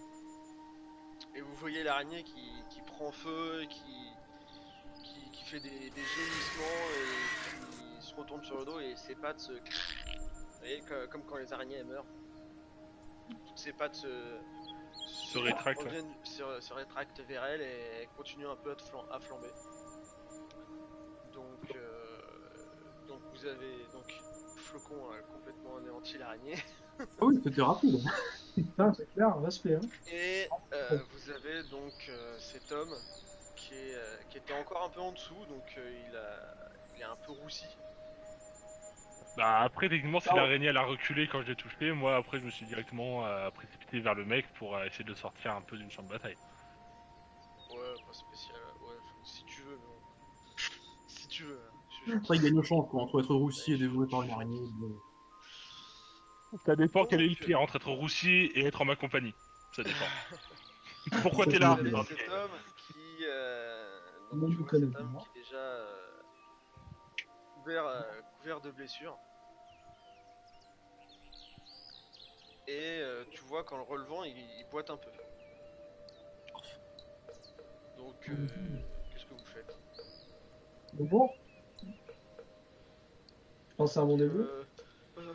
[1.35, 8.01] Et vous voyez l'araignée qui, prend feu, qui, qui, qui fait des, des gémissements et
[8.01, 9.53] qui se retourne sur le dos et ses pattes se
[10.61, 12.05] vous voyez, co- comme quand les araignées elles meurent.
[13.47, 14.39] Toutes ses pattes se,
[14.93, 19.07] Se reviennent- se, se rétractent vers elle et elle continue un peu à, te flam-
[19.11, 19.53] à flamber.
[21.33, 22.19] Donc, euh,
[23.09, 24.05] donc vous avez donc
[24.57, 26.57] Flocon a complètement anéanti l'araignée
[27.01, 28.01] Ah oui, c'était rapide.
[28.55, 29.77] Putain, c'est clair, respect.
[29.77, 29.81] Hein.
[30.13, 32.95] et euh, vous avez donc euh, cet homme
[33.57, 36.55] qui, est, euh, qui était encore un peu en dessous donc euh, il a
[36.95, 37.67] il est un peu roussi.
[39.41, 42.45] Bah après techniquement si l'araignée elle a reculé quand je l'ai touché, moi après je
[42.45, 45.63] me suis directement euh, précipité vers le mec pour euh, essayer de le sortir un
[45.63, 46.37] peu d'une champ de bataille.
[47.71, 48.57] Ouais, pas spécial.
[48.83, 49.79] Ouais, si tu veux.
[49.79, 50.59] mais-
[51.09, 51.59] Si tu veux.
[51.59, 51.73] hein.
[52.07, 54.31] Je- je- Après, il gagne nos chances, quoi, entre être roussi et dévoré par une
[54.31, 54.61] araignée.
[54.75, 54.95] bon.
[56.67, 59.35] Ça dépend quel est le pire entre être roussi et être en ma compagnie.
[59.73, 60.05] Ça dépend.
[61.23, 63.25] Pourquoi t'es là Vous avez cet homme qui.
[63.27, 64.01] Euh...
[64.35, 65.01] Moi, je tu vous vois connais cet pas.
[65.01, 65.97] homme qui est déjà euh,
[67.55, 68.03] couvert, euh,
[68.39, 69.17] couvert de blessures.
[72.71, 75.11] Et euh, tu vois qu'en le relevant, il, il boite un peu.
[77.99, 78.47] Donc, euh,
[79.13, 79.77] qu'est-ce que vous faites?
[80.93, 81.35] Bonjour.
[81.83, 84.49] Je pense à mon neveu.
[84.49, 84.65] Euh,
[85.19, 85.35] euh,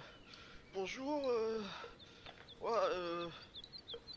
[0.73, 1.27] bonjour.
[1.27, 1.59] Euh,
[2.61, 3.27] ouais, euh,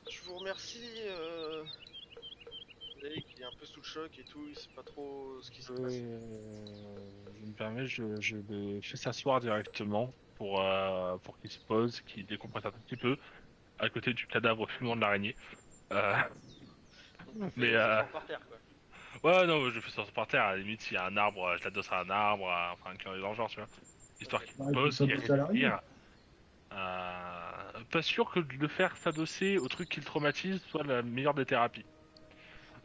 [0.09, 1.03] je vous remercie.
[1.09, 4.85] Euh, vous voyez qu'il est un peu sous le choc et tout, il sait pas
[4.85, 5.93] trop ce qui se passe.
[5.93, 12.01] je me permets, je, je le fais s'asseoir directement pour, euh, pour qu'il se pose,
[12.03, 13.17] qu'il décompresse un tout petit peu
[13.79, 15.37] à côté du cadavre fumant de l'araignée.
[15.93, 16.15] Euh,
[17.57, 18.57] Mais, euh, par terre, quoi.
[19.23, 20.45] Ouais, non, je fais ça par terre.
[20.45, 22.91] À la limite, s'il y a un arbre, je l'adosse à un arbre, à- enfin,
[22.91, 23.69] un curé dans genre, tu vois.
[24.21, 25.81] Histoire qu'il Ouais, se pose, qu'il respire.
[26.73, 31.03] Euh, pas sûr que de le faire s'adosser au truc qui le traumatise soit la
[31.03, 31.87] meilleure des thérapies.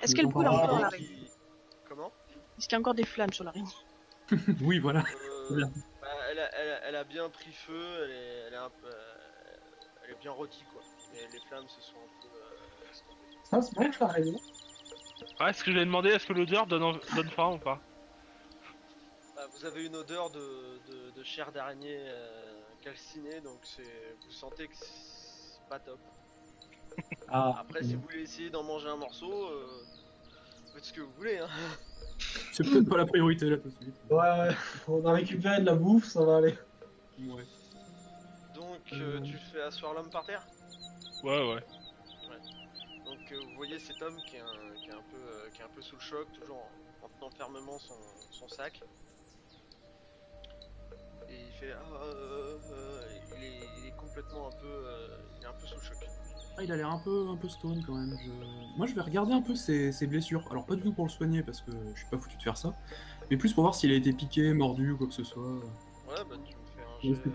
[0.02, 1.30] Est-ce qu'elle brûle Ah, encore l'araignée?
[1.90, 2.12] Comment?
[2.58, 3.72] Est-ce qu'il y a encore des flammes sur l'araignée?
[4.62, 5.04] Oui, voilà.
[5.52, 5.66] Euh,
[6.84, 9.56] elle, a, bien pris feu, elle est, elle est, un peu, euh,
[10.04, 10.82] elle est bien rôtie, quoi.
[11.16, 12.28] Et les flammes se sont un peu.
[12.28, 12.94] euh.
[13.44, 14.40] Ça se mange l'araignée.
[15.40, 17.80] Ah, est-ce que je l'ai demandé, est-ce que l'odeur donne, en- donne faim ou pas?
[19.36, 24.32] Bah, vous avez une odeur de, de, de chair d'araignée euh, calcinée, donc c'est, vous
[24.32, 26.00] sentez que c'est pas top.
[27.30, 29.68] Ah, Après, si vous voulez essayer d'en manger un morceau, euh,
[30.74, 31.40] faites ce que vous voulez.
[31.40, 31.48] Hein.
[32.52, 33.96] C'est peut-être pas la priorité là tout de suite.
[34.10, 34.56] Ouais, ouais.
[34.88, 36.56] On a récupéré de la bouffe, ça va aller.
[37.20, 37.46] Ouais.
[38.56, 39.24] Donc, euh, Mm.
[39.24, 40.46] tu fais asseoir l'homme par terre?
[41.24, 41.64] Ouais, ouais.
[43.06, 45.62] Donc, euh, vous voyez cet homme qui est un, qui est un, peu, euh, qui
[45.62, 46.58] est un peu sous le choc, toujours
[47.02, 47.96] en, en tenant fermement son,
[48.32, 48.82] son sac.
[51.30, 51.72] Et il fait.
[51.74, 53.02] Ah, euh, euh,
[53.38, 55.08] il, est, il est complètement un peu, euh,
[55.38, 56.10] il est un peu sous le choc.
[56.58, 58.16] Ah, il a l'air un peu, un peu stone quand même.
[58.24, 60.46] Je- Moi, je vais regarder un peu ses, ses blessures.
[60.52, 62.58] Alors, pas du tout pour le soigner parce que je suis pas foutu de faire
[62.58, 62.76] ça,
[63.30, 65.44] mais plus pour voir s'il a été piqué, mordu ou quoi que ce soit.
[65.44, 66.56] Ouais, bah tu
[67.06, 67.30] euh, euh.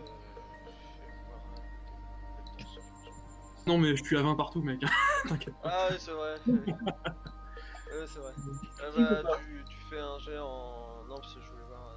[3.67, 4.81] Non, mais je suis à 20 partout, mec.
[5.29, 5.55] T'inquiète.
[5.63, 6.37] Ah, oui, c'est vrai.
[6.47, 8.33] ouais, c'est vrai.
[8.81, 11.05] Ah, bah, tu, tu fais un jet en.
[11.09, 11.95] Non, parce que je voulais voir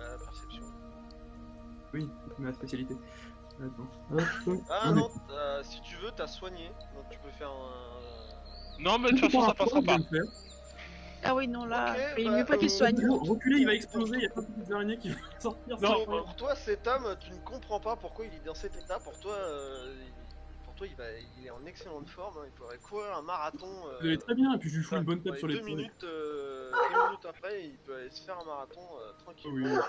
[0.00, 0.62] euh, la perception.
[1.94, 2.08] Oui,
[2.38, 2.96] ma spécialité.
[3.60, 3.88] Attends.
[4.70, 6.68] Ah mais- non, t'as- si tu veux, t'as soigné.
[6.94, 8.82] Donc tu peux faire un.
[8.82, 9.98] Non, mais de toute façon, ça passera pas.
[11.24, 12.96] Ah oui, non, là, Ok, il bah, mieux pas qu'il euh, soigne.
[12.96, 15.80] Re- Reculer, il va exploser, il y a pas de petites araignées qui vont sortir.
[15.80, 18.74] Non, Pour, pour toi, cet homme, tu ne comprends pas pourquoi il est dans cet
[18.76, 18.98] état.
[18.98, 20.12] Pour toi, euh, il-
[20.64, 21.04] pour toi il, va,
[21.38, 22.38] il est en excellente forme.
[22.38, 22.46] hein.
[22.52, 23.66] Il faudrait courir un marathon.
[23.86, 25.46] euh, Vous allez très bien, et puis je lui fous une bonne tape ouais, sur
[25.48, 29.12] deux les minutes, euh, deux minutes après, il peut aller se faire un marathon euh,
[29.22, 29.66] tranquillement.
[29.66, 29.76] Oui.
[29.76, 29.80] euh.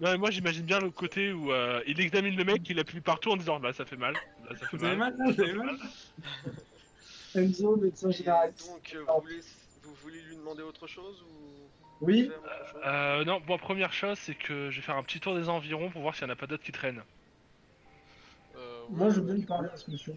[0.00, 3.00] Non, mais moi j'imagine bien le côté où euh, il examine le mec, il appuie
[3.00, 4.14] partout en disant Bah, ça fait mal.
[4.14, 5.76] Là, ça fait Vous avez mal là Vous avez mal
[7.34, 8.68] Enzo, médecin Et généraliste.
[8.70, 9.28] donc, euh, vous, vous
[10.00, 14.34] voulez lui demander autre chose ou Oui, autre chose Euh, non, bon, première chose, c'est
[14.34, 16.36] que je vais faire un petit tour des environs pour voir s'il n'y en a
[16.36, 17.04] pas d'autres qui traînent.
[18.54, 20.14] Euh, moi je veux ouais, bien lui parler à ce monsieur.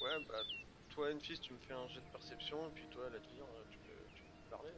[0.00, 0.44] Ouais, bah,
[0.88, 3.78] toi, Enfis, tu me fais un jet de perception, et puis toi, Latvire, euh, tu
[3.80, 4.72] peux, tu peux parler.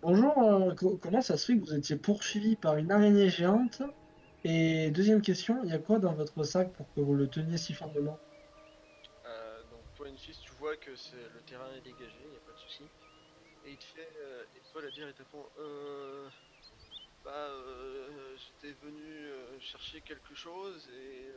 [0.00, 3.82] Bonjour, euh, co- comment ça se fait que vous étiez poursuivi par une araignée géante?
[4.44, 7.58] Et deuxième question, il y a quoi dans votre sac pour que vous le teniez
[7.58, 8.20] si fermement
[9.26, 12.52] Euh, donc, toi, Enfis, tu vois que c'est, le terrain est dégagé, y a pas
[12.52, 12.84] de souci.
[13.64, 14.08] Et il te fait.
[14.16, 16.28] Euh, et toi, Latvire, il te répond Euh.
[17.24, 21.32] Bah, euh, j'étais venu euh, chercher quelque chose et.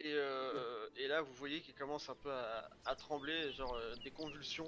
[0.00, 0.16] et,
[0.96, 4.66] et là, vous voyez qu'il commence un peu à, à trembler, genre des convulsions.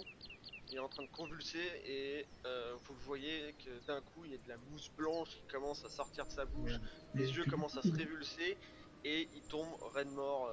[0.68, 4.34] Il est en train de convulser et vous le voyez que d'un coup, il y
[4.34, 6.78] a de la mousse blanche qui commence à sortir de sa bouche.
[7.14, 8.56] Les yeux commencent à se révulser
[9.04, 10.50] et il tombe raide mort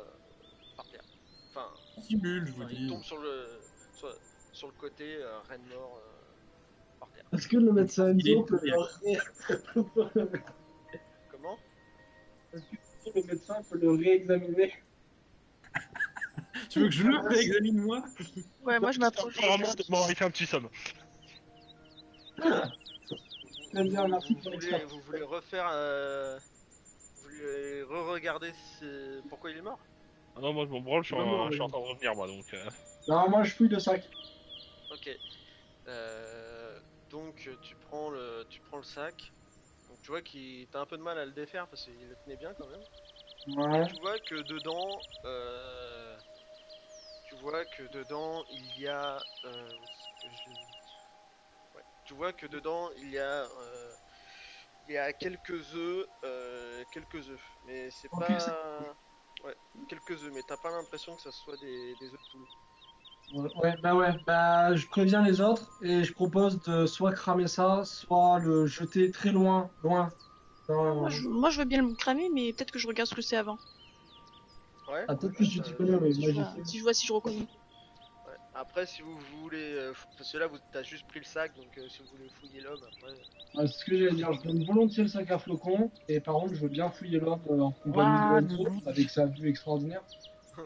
[0.76, 1.09] par terre.
[1.52, 2.88] Enfin, Simule, je vous enfin, il dis.
[2.88, 3.62] tombe sur le,
[3.96, 4.16] sur,
[4.52, 7.24] sur le côté euh, raide mort euh, par terre.
[7.34, 9.18] Est-ce que le médecin Il est peut le, ré...
[11.32, 11.58] Comment?
[12.54, 14.74] Est-ce que le médecin peut le réexaminer?
[16.70, 18.04] Tu veux que je le réexamine moi?
[18.62, 19.36] Ouais, moi je m'approche.
[19.38, 20.70] Vraiment, bon, il fait un petit somme.
[23.74, 25.68] Bien, merci vous, voulez, vous voulez refaire.
[25.72, 26.40] Euh,
[27.18, 29.80] vous voulez re-regarder ce- pourquoi il est mort?
[30.40, 31.64] Ah non, moi je m'en branle, je suis, Non, en, non, je suis oui.
[31.64, 32.54] en train de revenir moi donc.
[32.54, 32.70] euh.
[33.08, 34.10] Non, moi je fouille le sac.
[34.90, 35.10] Ok.
[35.88, 39.36] Euh, donc euh, tu prends le, tu prends le sac.
[39.90, 42.18] Donc tu vois qu'il t'as un peu de mal à le défaire parce qu'il le
[42.18, 42.86] tenait bien quand même.
[43.48, 43.88] Ouais.
[43.88, 46.20] Tu vois que dedans, euh,
[47.24, 49.88] tu vois que dedans il y a, euh,
[50.22, 50.50] que je
[51.74, 51.84] Ouais.
[52.04, 53.96] Tu vois que dedans il y a, euh,
[54.88, 58.96] il y a quelques œufs, euh, quelques œufs, mais c'est Ok, pas,
[59.44, 59.56] ouais,
[59.88, 62.48] quelques œufs, mais t'as pas l'impression que ça soit des, des œufs de poule.
[63.32, 67.48] Ouais, ouais, bah ouais, bah je préviens les autres et je propose de soit cramer
[67.48, 70.10] ça, soit le jeter très loin, loin.
[70.68, 73.16] Dans- Moi je, moi, je veux bien le cramer, mais peut-être que je regarde ce
[73.16, 73.60] que c'est avant.
[74.88, 75.06] Ouais.
[75.08, 76.30] Ah, peut-être que je euh, t'y connais, mais Si moi
[76.66, 77.48] si je vois si je reconnais.
[78.56, 81.78] Après, si vous voulez, euh, parce que là, vous t'as juste pris le sac, donc
[81.78, 83.12] euh, si vous voulez fouiller l'homme, après.
[83.54, 86.36] Ouais, c'est ce que j'allais dire, je donne volontiers le sac à flocon et par
[86.36, 89.50] contre je veux bien fouiller l'homme euh, en compagnie de Ouah, Enzo avec sa vue
[89.50, 90.04] extraordinaire.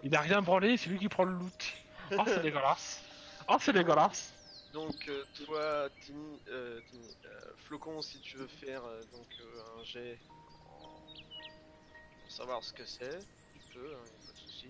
[0.04, 1.74] Il a rien branlé, c'est lui qui prend le loot.
[2.18, 3.04] Oh, c'est dégueulasse.
[3.48, 4.34] Oh, c'est dégueulasse.
[4.74, 9.80] Donc, euh, toi, Timmy, euh, Timmy, euh, Flocon, si tu veux faire euh, donc euh,
[9.80, 10.20] un jet
[10.68, 11.00] en-
[12.22, 13.20] pour savoir ce que c'est,
[13.54, 14.68] tu peux, hein, y a pas de souci.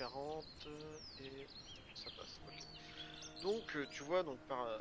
[0.00, 0.08] Mhm.
[0.08, 1.48] Donc, euh, 40 et
[1.94, 2.40] ça passe.
[2.46, 2.64] ok.
[3.42, 4.78] Donc, euh, tu vois donc par euh,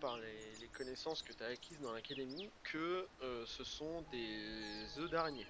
[0.00, 4.98] par les, les connaissances que tu as acquises dans l'académie que euh, ce sont des
[4.98, 5.46] œufs d'araignée.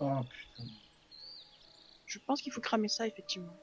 [0.00, 0.68] Ah putain.
[2.06, 3.56] Je pense qu'il faut cramer ça, effectivement.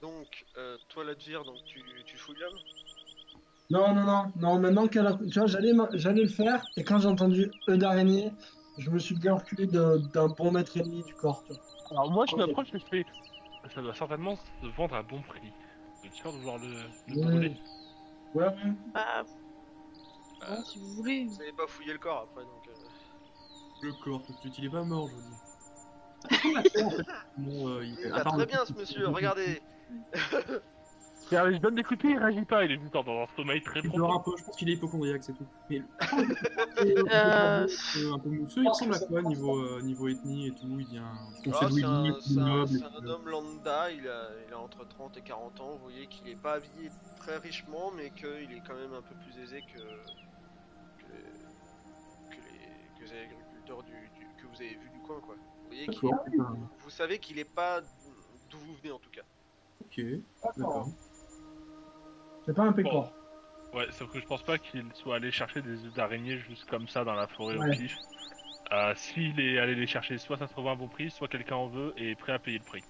[0.00, 2.58] Donc, euh, toi, Ladvir, donc tu, tu fouilles l'homme
[3.70, 5.18] Non, non, non, non, maintenant qu'elle a.
[5.30, 8.32] Tu vois, j'allais, j'allais le faire et quand j'ai entendu œuf d'araignée,
[8.78, 11.42] je me suis bien reculé d'un bon mètre et demi du corps.
[11.46, 11.79] tu vois.
[11.90, 13.06] Alors, moi je m'approche et je fais.
[13.74, 15.52] Ça doit certainement se vendre à bon prix.
[16.02, 17.22] Je suis sûr de vouloir le, le Ouais.
[17.26, 17.56] brûler.
[18.34, 18.54] Ouais, ouais.
[18.94, 19.24] Bah,
[20.40, 21.26] Bah, bon, si vous voulez.
[21.26, 22.68] Vous n'avez pas fouillé le corps après, donc.
[22.68, 22.72] euh,
[23.82, 25.36] Le corps tout de suite, il est pas mort, je vous dis.
[27.36, 27.96] Bon, euh, il...
[28.04, 29.62] Il va très bien ce monsieur, Regardez,
[31.30, 33.62] je donne des coups de pied, il réagit pas, il est juste dans un sommeil
[33.62, 34.30] très Il dort un profond.
[34.32, 35.46] peu, je pense qu'il est hypochondriaque, c'est tout.
[35.68, 35.78] Mais
[36.82, 37.66] le- Euh,
[38.14, 41.12] un peu mousseux, il ressemble à quoi niveau, euh, niveau ethnie et tout Il vient.
[41.46, 45.16] On Ah, C'est un, c'est un- un homme lambda, il a, il a entre 30
[45.16, 48.74] et 40 ans, vous voyez qu'il est pas habillé très richement, mais qu'il est quand
[48.74, 49.78] même un peu plus aisé que,
[50.98, 51.06] que,
[52.30, 55.34] que les, que les agriculteurs du, du- que vous avez vu du coin, quoi.
[55.36, 56.10] Vous voyez qu'il-
[56.82, 57.80] vous savez qu'il est pas
[58.50, 59.22] d'où vous venez en tout cas.
[59.82, 60.00] ok,
[60.56, 60.88] d'accord.
[62.50, 63.12] C'est pas un pécor.
[63.72, 66.88] Ouais, sauf que je pense pas qu'il soit allé chercher des œufs d'araignée juste comme
[66.88, 67.68] ça dans la forêt Ouais.
[67.68, 67.96] au pif.
[68.72, 71.28] Euh, S'il est allé les chercher, soit ça se trouve à un bon prix, soit
[71.28, 72.82] quelqu'un en veut et est prêt à payer le prix.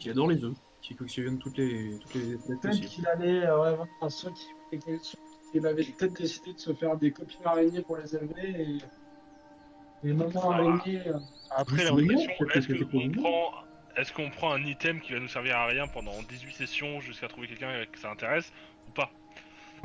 [0.00, 3.44] Il adore les œufs, qui collectionne toutes les, toutes les Peut-être qu'il allait.
[3.44, 4.30] euh, ouais, soit
[4.70, 5.20] qu'il soit
[5.52, 10.08] qu'il avait peut-être décidé de se faire des copines araignées pour les élever et.
[10.08, 10.54] Et maman Ah.
[10.54, 11.06] araignée.
[11.06, 11.18] euh,
[11.50, 13.50] Après, la est-ce que qu'on prend...
[13.96, 17.28] Est-ce qu'on prend un item qui va nous servir à rien pendant 18 sessions jusqu'à
[17.28, 18.52] trouver quelqu'un que ça intéresse
[18.88, 19.10] ou pas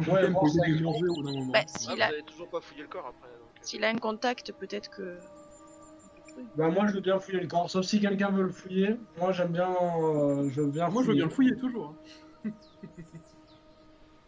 [0.08, 1.52] Ouais, bon, ça- moment.
[1.52, 3.50] bah, Ah, s'il vous a, avez toujours pas fouillé le corps après, donc.
[3.56, 5.20] euh, s'il a un contact, peut-être que.
[6.56, 8.96] Bah, moi je veux bien fouiller le corps, sauf si quelqu'un veut le fouiller.
[9.18, 9.70] Moi j'aime bien.
[9.70, 11.96] euh, je veux bien Moi, je veux bien le fouiller toujours.
[12.46, 12.52] hein.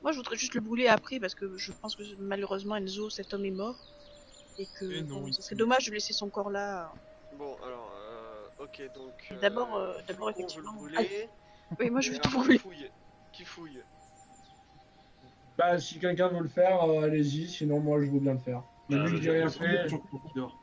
[0.03, 3.33] Moi, je voudrais juste le brûler après parce que je pense que malheureusement Enzo, cet
[3.33, 3.77] homme est mort.
[4.59, 6.91] Et que non, bon, il ce serait dommage de laisser son corps là.
[7.39, 7.82] Bon, alors,
[8.63, 9.33] ok, donc.
[9.41, 10.73] D'abord, euh, d'abord, veut effectivement.
[10.73, 11.29] brûler,
[11.79, 12.57] Oui, moi je vais tout brûler.
[12.57, 12.91] Qui fouille
[13.33, 13.83] Qui fouille
[15.57, 18.63] Bah, si quelqu'un veut le faire, euh, allez-y, sinon moi je veux bien le faire.
[18.89, 19.87] Mais Euh, vu que je- j'ai rien Je fait.
[19.87, 20.57] qu'il dort.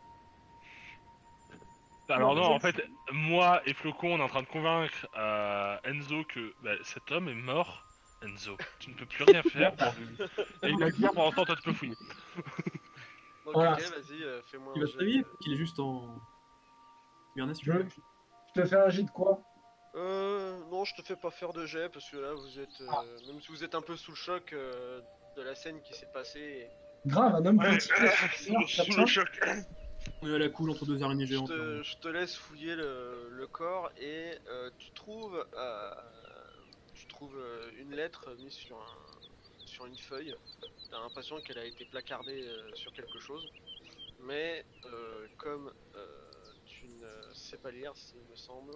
[2.08, 2.74] Alors Non, je en fait,
[3.12, 7.28] moi et Flocon, on est en train de convaincre euh, Enzo que bah, cet homme
[7.28, 7.84] est mort.
[8.22, 10.16] Enzo, tu ne peux plus rien faire pour lui.
[10.64, 11.94] Et il a dit pendant ce temps, toi tu peux fouiller.
[13.46, 13.72] Donc, Voilà.
[13.74, 14.98] ok, vas-y, euh, fais-moi Il un va se
[15.40, 16.18] qu'il est juste en.
[17.34, 17.72] Hibernation.
[17.72, 17.82] Je,
[18.54, 19.40] je te fais un jet de quoi?
[19.94, 22.86] Euh, non, je te fais pas faire de jet parce que là, vous êtes, euh,
[22.90, 23.02] Ah.
[23.26, 25.00] même si vous êtes un peu sous le choc euh,
[25.36, 26.68] de la scène qui s'est passée,
[27.06, 27.88] Grave, un homme Ouais, petit.
[28.68, 29.40] sous, sous le choc.
[30.22, 31.48] On est à la cool entre deux araignées je géantes.
[31.48, 31.82] te, là.
[31.82, 35.90] je te laisse fouiller le, le corps et euh, tu trouves, euh,
[36.94, 40.34] tu trouves euh, une lettre mise sur un, sur une feuille.
[40.90, 43.46] T'as l'impression qu'elle a été placardée euh, sur quelque chose,
[44.20, 46.29] mais euh, comme euh,
[46.80, 48.72] tu ne sais pas lire, il me semble.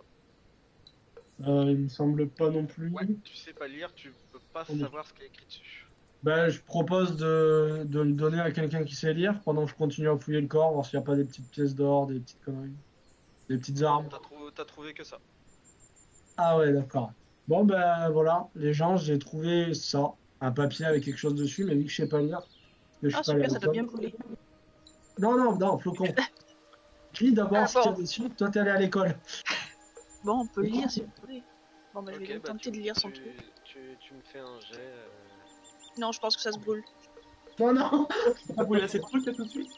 [1.41, 2.91] Euh, il me semble pas non plus.
[2.91, 4.81] Ouais, tu sais pas lire, tu peux pas Oui.
[4.81, 5.87] savoir ce qu'il y a écrit dessus.
[6.23, 9.77] Ben, je propose de, de le donner à quelqu'un qui sait lire pendant que je
[9.77, 12.21] continue à fouiller le corps, voir s'il n'y a pas des petites pièces d'or, des
[12.21, 12.79] petites conneries,
[13.49, 14.09] des petites armes.
[14.11, 15.21] T'as trou- t'as trouvé que ça.
[16.37, 17.13] Ah ouais, d'accord.
[17.47, 20.15] Bon, ben voilà, les gens, j'ai trouvé ça.
[20.41, 22.43] Un papier avec quelque chose dessus, mais vu que je sais pas lire.
[23.03, 24.15] je Ah pas super, à ça doit bien brûler.
[25.23, 26.07] Non, non, non, flocon.
[27.21, 28.01] Lis d'abord Ah, ce qu'il y a bon.
[28.01, 29.15] dessus, toi t'es allé à l'école.
[30.23, 31.45] Bon, on peut le lire si vous voulez.
[31.93, 33.37] Bon, bah, je vais bah, tenter tu- de lire son tu, truc.
[33.65, 34.77] Tu, tu me fais un jet.
[34.79, 35.07] euh,
[35.99, 36.83] Non, je pense que ça se brûle.
[37.61, 38.09] Non, non,
[38.57, 39.69] T'as brûlé assez de trucs là tout de suite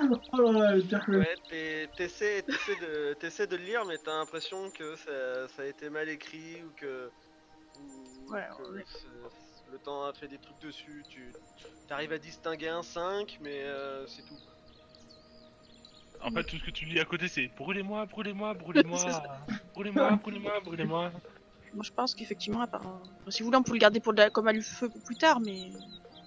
[0.00, 0.76] oh là là,
[1.06, 5.66] le- Ouais, t'es- t'essaies de, de le lire, mais t'as l'impression que ça, ça a
[5.66, 7.12] été mal écrit ou que,
[7.78, 8.84] ou Ouais, que ouais.
[9.70, 11.04] le temps a fait des trucs dessus.
[11.08, 11.34] Tu
[11.90, 14.38] arrives à distinguer un 5, mais euh, c'est tout.
[16.24, 20.16] En fait, tout ce que tu lis à côté, c'est brûlez-moi, brûlez-moi, brûlez-moi, C'est brûlez-moi,
[20.16, 21.10] brûlez-moi, brûlez-moi.
[21.74, 24.30] Moi, je pense qu'effectivement, euh, si vous voulez, on peut le garder pour de la-
[24.30, 25.70] comme à feu plus tard, mais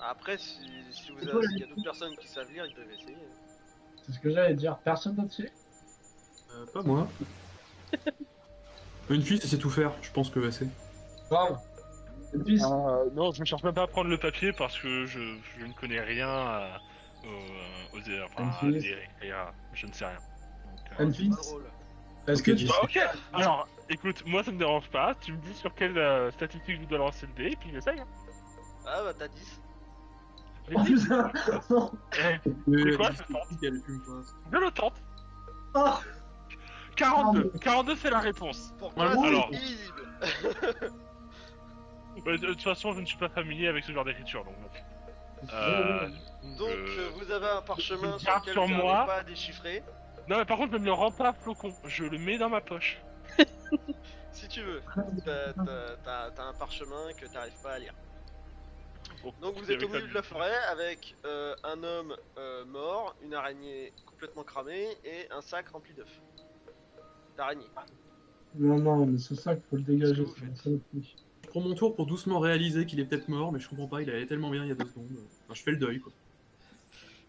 [0.08, 0.60] Après, si,
[0.92, 3.18] si vous C'est avez- s'il y a d'autres personnes qui savent lire, ils peuvent essayer.
[4.06, 5.52] C'est ce que j'allais dire, personne d'autre sait?
[6.54, 7.08] Euh, Pas moi.
[9.10, 9.92] Une fille, ça sait tout faire.
[10.02, 10.68] Je pense que c'est.
[11.30, 11.56] Bravo.
[12.46, 15.38] Puis, Euh, non, je ne cherche même pas à prendre le papier parce que je,
[15.58, 16.80] je ne connais rien à,
[17.26, 18.96] aux, aux, enfin, et.
[19.74, 20.18] Je ne sais rien.
[21.00, 23.00] Donc, euh, est-ce que tu Bah, ok,
[23.34, 26.88] alors écoute, moi ça me dérange pas, tu me dis sur quelle euh, statistique je
[26.88, 28.00] dois lancer le dé et puis j'essaye.
[28.00, 28.08] Hein.
[28.88, 29.62] Ah bah t'as 10.
[30.68, 31.32] J'ai Oh putain
[31.70, 34.22] Non eh, Mais quoi, elle fume pas.
[34.52, 35.04] je le tente.
[35.76, 36.00] Ah
[36.96, 38.74] 42, 42 c'est la réponse.
[38.80, 39.50] Pourquoi c'est alors.
[42.26, 44.56] de, de toute façon, je ne suis pas familier avec ce genre d'écriture donc.
[45.54, 46.08] Euh,
[46.58, 48.84] Donc euh, vous avez un parchemin je sur lequel sur vous moi.
[48.94, 49.84] n'arrivez pas à déchiffrer.
[50.28, 52.50] Non, mais par contre, je ne me le rends pas flocon, je le mets dans
[52.50, 53.02] ma poche.
[54.32, 54.82] Si tu veux.
[55.24, 57.94] T'as- T'as t'as- t'as un parchemin que t'arrives pas à lire.
[59.24, 63.16] Bon, Donc vous êtes au milieu de la forêt avec euh, un homme euh, mort,
[63.22, 66.22] une araignée complètement cramée et un sac rempli d'œufs.
[67.38, 67.70] D'araignées.
[68.56, 70.26] Non, non, mais ça qu'il faut le dégager.
[70.26, 71.16] Qu'est-ce que c'est vous la saloperie.
[71.56, 74.10] Prends mon tour pour doucement réaliser qu'il est peut-être mort, mais je comprends pas, il
[74.10, 75.08] allait tellement bien il y a deux secondes.
[75.46, 76.12] Enfin, je fais le deuil quoi.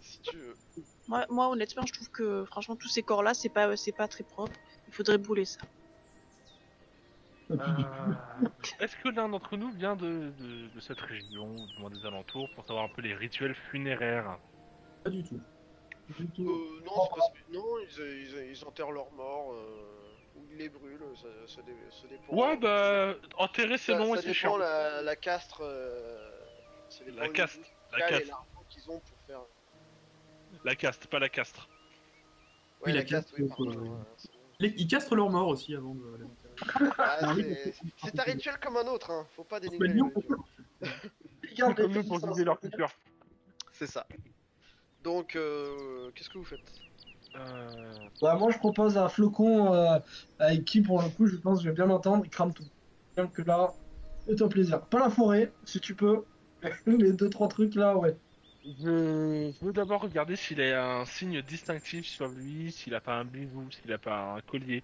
[0.01, 0.57] Si tu veux.
[1.07, 4.24] moi, moi, honnêtement, je trouve que franchement, tous ces corps-là, c'est pas, c'est pas très
[4.24, 4.53] propre.
[4.89, 5.61] Il faudrait brûler ça.
[7.53, 7.57] Euh,
[8.81, 12.05] Est-ce que l'un d'entre nous vient de, de, de cette région, ou du moins des
[12.05, 14.41] alentours, pour savoir un peu les rituels funéraires?
[15.05, 15.41] Pas du tout.
[16.18, 16.51] Du tout.
[16.51, 17.22] Euh, non, pas
[17.53, 20.06] non ils, ils- ils enterrent leurs morts euh,
[20.57, 22.35] ils les brûlent, ça, ça dé- ça dépend.
[22.35, 24.57] Ouais, bah, enterrer c'est ça, long ça et c'est dépend chiant.
[24.57, 25.61] la, la castre.
[25.63, 26.31] euh,
[26.89, 28.29] ça dépend La du- caste, du la cal et caste.
[28.31, 29.41] l'argent qu'ils ont pour faire.
[30.65, 31.69] La caste, pas la castre.
[32.81, 33.71] Ouais, Oui, la, la caste, oui, pardon.
[33.71, 36.91] euh, ouais, c'est- Les- Ils castrent leur mort aussi avant de les enterrer.
[36.99, 39.27] Ah, Ah oui, c'est- c'est un rituel comme un autre, hein.
[39.37, 39.89] faut pas dénigrer.
[39.89, 41.01] met le bien, rituel.
[41.51, 42.89] Regarde Comme les nous pour filles, guider leur culture.
[43.73, 44.07] C'est ça.
[45.03, 46.61] Donc, euh, qu'est-ce que vous faites?
[46.61, 46.86] Euh...
[48.22, 49.99] Bah, moi, je propose un flocon euh,
[50.39, 52.64] avec qui, pour le coup, je pense que je vais bien entendre, il crame tout.
[53.14, 53.72] Bien que là,
[54.26, 54.80] fais-toi plaisir.
[54.82, 56.24] Pas la forêt, si tu peux.
[56.87, 58.16] Les deux, trois trucs là, ouais.
[58.64, 63.14] Je je veux d'abord regarder s'il a un signe distinctif sur lui, s'il a pas
[63.14, 64.82] un bijou, s'il a pas un collier,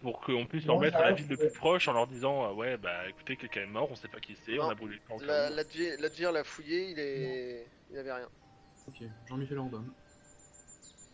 [0.00, 1.48] pour qu'on puisse leur mettre à la ville le ouais.
[1.48, 4.20] plus proche en leur disant euh, ouais bah écoutez quelqu'un est mort, on sait pas
[4.20, 5.20] qui c'est, on a brûlé le camp.
[5.26, 7.66] La, la, la fouillé, il est.
[7.90, 8.28] Il avait rien.
[8.86, 9.84] Ok, Jean-Michel Ordon.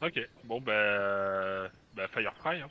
[0.02, 2.60] Ok, bon bah bah Firefly.
[2.62, 2.68] Hein.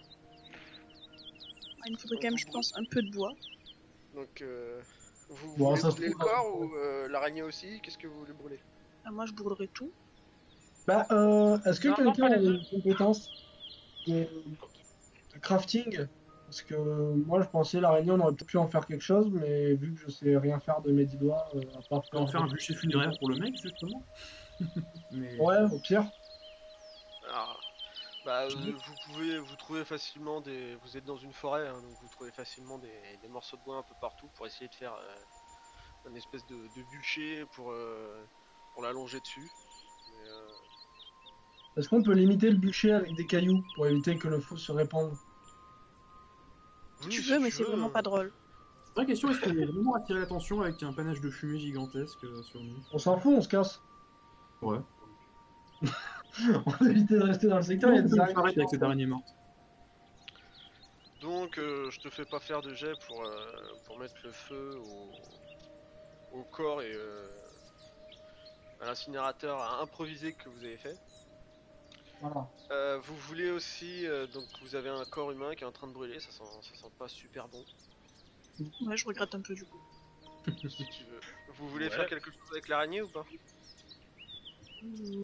[1.80, 3.32] Ah, Il me faudrait quand même, je pense, un peu de bois.
[4.14, 4.82] Donc, euh,
[5.30, 7.80] vous Bon, voulez ça se brûler le trouve, corps ou euh, l'araignée aussi?
[7.82, 8.60] Qu'est-ce que vous voulez brûler?
[9.06, 9.92] Ah, moi, je brûlerai tout.
[10.86, 12.56] Bah, euh, est-ce que Non, non, quelqu'un pas a les deux.
[12.60, 13.30] une compétence
[14.08, 14.14] de,
[15.34, 16.08] de crafting?
[16.46, 19.74] Parce que moi, je pensais l'araignée, on aurait peut-être pu en faire quelque chose, mais
[19.76, 22.24] vu que je sais rien faire de mes dix doigts, euh, à part On va
[22.24, 24.04] en faire un bûcher funéraire pour le mec, justement.
[25.14, 25.40] Mais...
[25.40, 26.04] Ouais, au pire.
[27.32, 27.62] Alors,
[28.26, 30.76] bah, euh, vous pouvez vous trouver facilement des.
[30.84, 33.78] Vous êtes dans une forêt, hein, donc vous trouvez facilement des, des morceaux de bois
[33.78, 38.24] un peu partout pour essayer de faire euh, une espèce de, de bûcher pour, euh,
[38.74, 39.50] pour l'allonger dessus.
[40.12, 44.40] Mais, euh, Est-ce qu'on peut limiter le bûcher avec des cailloux pour éviter que le
[44.40, 45.16] feu se répande?
[47.04, 48.32] Oui, tu si veux, mais c'est vraiment pas drôle.
[48.94, 52.62] Vraie question, est-ce qu'on est vraiment attiré l'attention avec un panache de fumée gigantesque sur
[52.62, 52.84] nous?
[52.92, 53.82] On s'en fout, on se casse.
[54.62, 54.80] Ouais.
[56.66, 58.40] on va éviter de rester dans le secteur, il y a des araignées.
[58.58, 59.36] avec cette araignée morte.
[61.22, 63.52] Donc, euh, je te fais pas faire de jet pour, euh,
[63.86, 64.72] pour mettre le feu
[66.34, 67.28] au, au corps et euh,
[68.82, 70.98] à l'incinérateur improvisé que vous avez fait.
[72.22, 72.48] Voilà.
[72.72, 75.88] Euh, vous voulez aussi, euh, donc vous avez un corps humain qui est en train
[75.88, 77.64] de brûler, ça sent, ça sent pas super bon.
[78.88, 79.82] Ouais, je regrette un peu du coup.
[80.48, 81.20] si tu veux.
[81.56, 81.92] Vous voulez Ouais.
[81.96, 83.26] faire quelque chose avec l'araignée ou pas?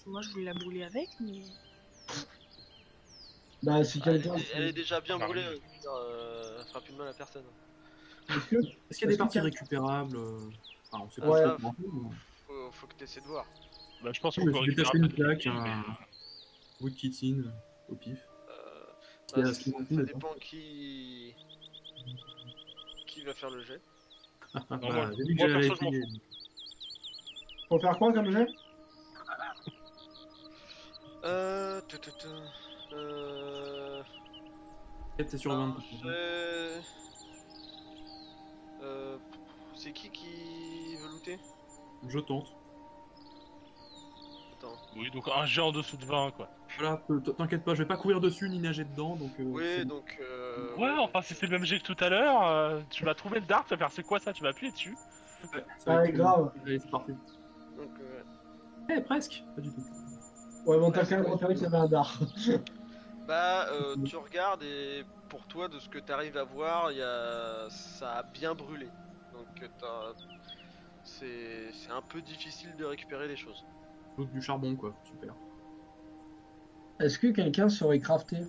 [0.06, 1.42] Moi, je voulais la brûler avec, mais.
[3.64, 4.36] Bah, si elle, quelqu'un.
[4.36, 5.56] est- elle est déjà bien Ah, brûlée, oui.
[5.56, 7.44] euh, je veux dire, euh, elle fera plus de mal à personne.
[8.30, 10.40] Est-ce que- Est-ce qu'il y a Est-ce des parties récupérables euh,
[10.92, 11.58] Enfin, on sait pas Ouais.
[12.46, 13.46] Faut, faut que tu essaies de voir.
[14.04, 15.98] Bah, je pense Je qu'on peut récupérer un une peu de plaque, trucs, mais- un
[16.80, 17.52] bout de kitine
[17.90, 18.20] au pif.
[18.50, 21.34] Euh, bah, ça, dépend qui
[23.08, 23.82] qui va faire le jet.
[24.54, 26.22] Ah, moi- bah, j'ai vu que moi, j'allais perso, je m'en essayer.
[27.70, 28.48] Faut faire quoi comme jet?
[31.26, 32.28] Euh, tu, tu, tu,
[32.94, 34.02] euh,
[35.28, 35.76] c'est sur un 20.
[36.04, 36.82] jet-
[38.84, 39.18] Euh,
[39.76, 41.40] c'est qui qui veut looter?
[42.08, 42.54] Je tente.
[44.58, 44.76] Attends.
[44.96, 46.50] Oui, donc un jet en dessous de 20, quoi.
[46.78, 47.02] Voilà,
[47.38, 49.32] t'inquiète pas, je vais pas courir dessus ni nager dedans, donc.
[49.40, 50.18] euh, Oui, c'est- donc.
[50.22, 53.16] Euh, Ouais, enfin, si c'est le même jet que tout à l'heure, euh, tu vas
[53.16, 54.96] trouver le dart, tu vas faire c'est quoi ça, tu vas appuyer dessus.
[55.54, 56.52] Ouais, ça Ouais, être- grave.
[56.64, 57.12] Allez, c'est parti.
[57.14, 58.22] donc, euh,
[58.90, 59.82] Eh, presque Pas du tout.
[60.68, 62.20] Ouais, bon, t'as quand même repéré qu'il y avait un dard.
[63.26, 67.02] Bah, euh, tu regardes et pour toi, de ce que tu arrives à voir, y
[67.02, 67.68] a...
[67.70, 68.90] ça a bien brûlé.
[69.34, 70.14] Donc, euh, t'as-
[71.04, 73.64] c'est c'est un peu difficile de récupérer les choses.
[74.18, 74.94] Donc du charbon, quoi.
[75.06, 75.34] Super.
[77.00, 78.40] Est-ce que quelqu'un saurait crafter?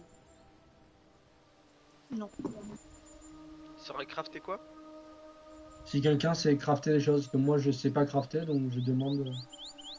[2.11, 2.29] Non.
[3.77, 4.61] Ça aurait crafté quoi?
[5.87, 8.81] Si quelqu'un sait crafter des choses, parce que moi je sais pas crafter, donc je
[8.81, 9.25] demande.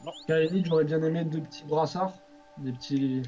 [0.04, 0.12] Non.
[0.28, 2.14] À la limite, j'aurais bien aimé deux petits brassards,
[2.58, 3.22] des petits,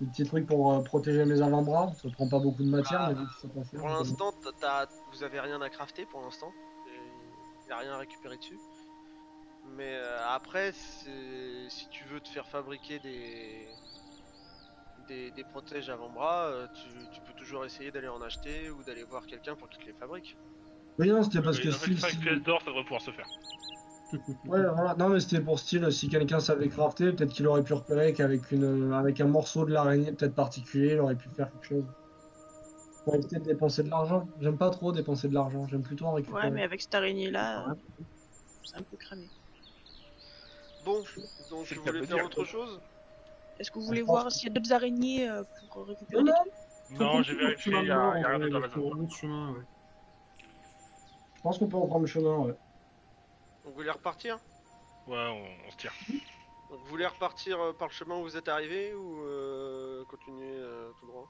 [0.00, 1.92] des petits trucs pour euh, protéger mes avant-bras.
[2.00, 4.32] Ça prend pas beaucoup de matière, Ah, mais vu que ça peut faire, Pour l'instant,
[4.60, 6.52] t'as- vous avez rien à crafter pour l'instant.
[6.86, 8.58] Il n'y a rien à récupérer dessus.
[9.76, 13.68] Mais euh, après, c'est- si tu veux te faire fabriquer des
[15.08, 19.02] des, des protèges avant-bras, euh, tu, tu peux toujours essayer d'aller en acheter ou d'aller
[19.02, 20.36] voir quelqu'un pour qu'il te les fabrique.
[20.98, 21.98] Oui, non, c'était parce Mais que avec style.
[22.00, 23.26] 5 si- pièces d'or, ça devrait pouvoir se faire.
[24.46, 24.94] Ouais, voilà.
[24.98, 28.50] Non, mais c'était pour style, si quelqu'un savait crafter, peut-être qu'il aurait pu repérer qu'avec
[28.50, 31.84] une, avec un morceau de l'araignée peut-être particulier, il aurait pu faire quelque chose.
[33.04, 34.28] Pour éviter de dépenser de l'argent.
[34.40, 36.44] J'aime pas trop dépenser de l'argent, j'aime plutôt en récupérer.
[36.44, 37.74] Ouais, mais avec cette araignée-là,
[38.64, 39.28] c'est un peu cramé.
[40.84, 41.02] Bon,
[41.50, 42.80] donc voulez de faire autre chose?
[43.58, 46.32] Est-ce que vous voulez voir s'il y a d'autres araignées euh, pour récupérer Non,
[46.98, 49.08] non, j'ai vérifié, il y a, rien dans la zone.
[49.10, 49.26] je
[51.42, 52.54] pense qu'on peut reprendre le chemin, ouais.
[53.64, 54.38] Donc vous voulez repartir?
[55.06, 55.92] Ouais, on, on se tire.
[56.70, 60.50] Donc vous voulez repartir euh, par le chemin où vous êtes arrivé ou euh, continuer
[60.50, 61.28] euh, tout droit?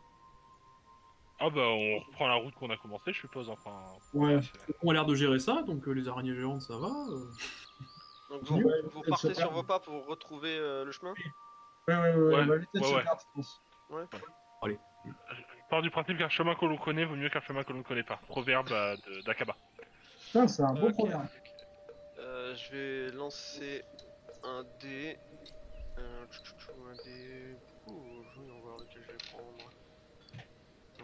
[1.38, 3.96] Ah bah, on reprend la route qu'on a commencé, je suppose, enfin.
[4.12, 4.38] Ouais.
[4.82, 6.86] On a l'air de gérer ça, donc euh, les araignées géantes, ça va.
[6.86, 7.26] euh.
[8.30, 11.14] Donc vous, Ouais, vous elle se partez sur vos pas pour retrouver euh, le chemin?
[11.88, 13.02] Ouais, ouais, ouais, ouais, on va ouais, ouais.
[13.02, 13.60] perdre, je pense.
[13.90, 14.04] Ouais.
[15.04, 17.78] Je pars du principe qu'un chemin que l'on connaît vaut mieux qu'un chemin que l'on
[17.78, 18.20] ne connaît pas.
[18.28, 19.56] Proverbe euh, de- d'Akaba.
[20.26, 21.28] Putain, c'est un beau Ok, programme.
[22.53, 23.82] Euh, je vais lancer
[24.42, 25.16] un dé.
[25.98, 27.57] Euh, un dé.
[27.86, 29.70] Ouh, je vais voir lequel je vais prendre.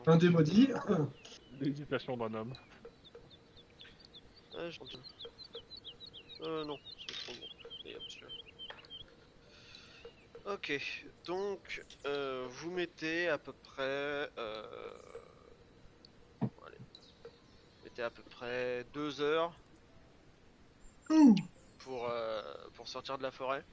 [0.07, 0.71] Un des maudits.
[1.61, 2.53] L'hésitation d'un homme.
[4.57, 5.01] Ah, j'en tiens.
[6.43, 7.47] Euh, non, c'est trop bon.
[7.85, 8.03] Et hop.
[10.47, 10.73] Ok,
[11.27, 14.31] donc euh, vous mettez à peu près.
[14.39, 14.63] Euh...
[16.41, 16.79] bon, allez.
[16.79, 19.53] Vous mettez à peu près deux heures
[21.79, 22.43] pour, euh,
[22.75, 23.65] pour sortir de la forêt.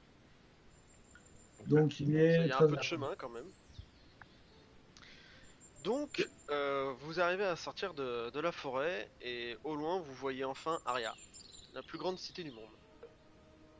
[1.66, 3.50] Donc il Il y a un 13 peu de chemin quand même.
[5.82, 10.44] Donc, euh, vous arrivez à sortir de, de la forêt et au loin vous voyez
[10.44, 11.14] enfin Aria,
[11.74, 12.70] la plus grande cité du monde.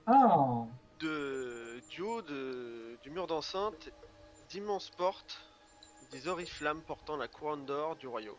[0.07, 0.64] Ah
[1.00, 3.90] De, du haut de- du mur d'enceinte,
[4.50, 5.36] d'immenses portes,
[6.12, 8.36] des oriflammes portant la couronne d'or du royaume.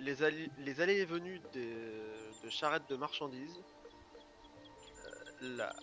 [0.00, 2.02] Les, allées- les allées et venues des-
[2.42, 3.62] de charrettes de marchandises,
[5.40, 5.74] la,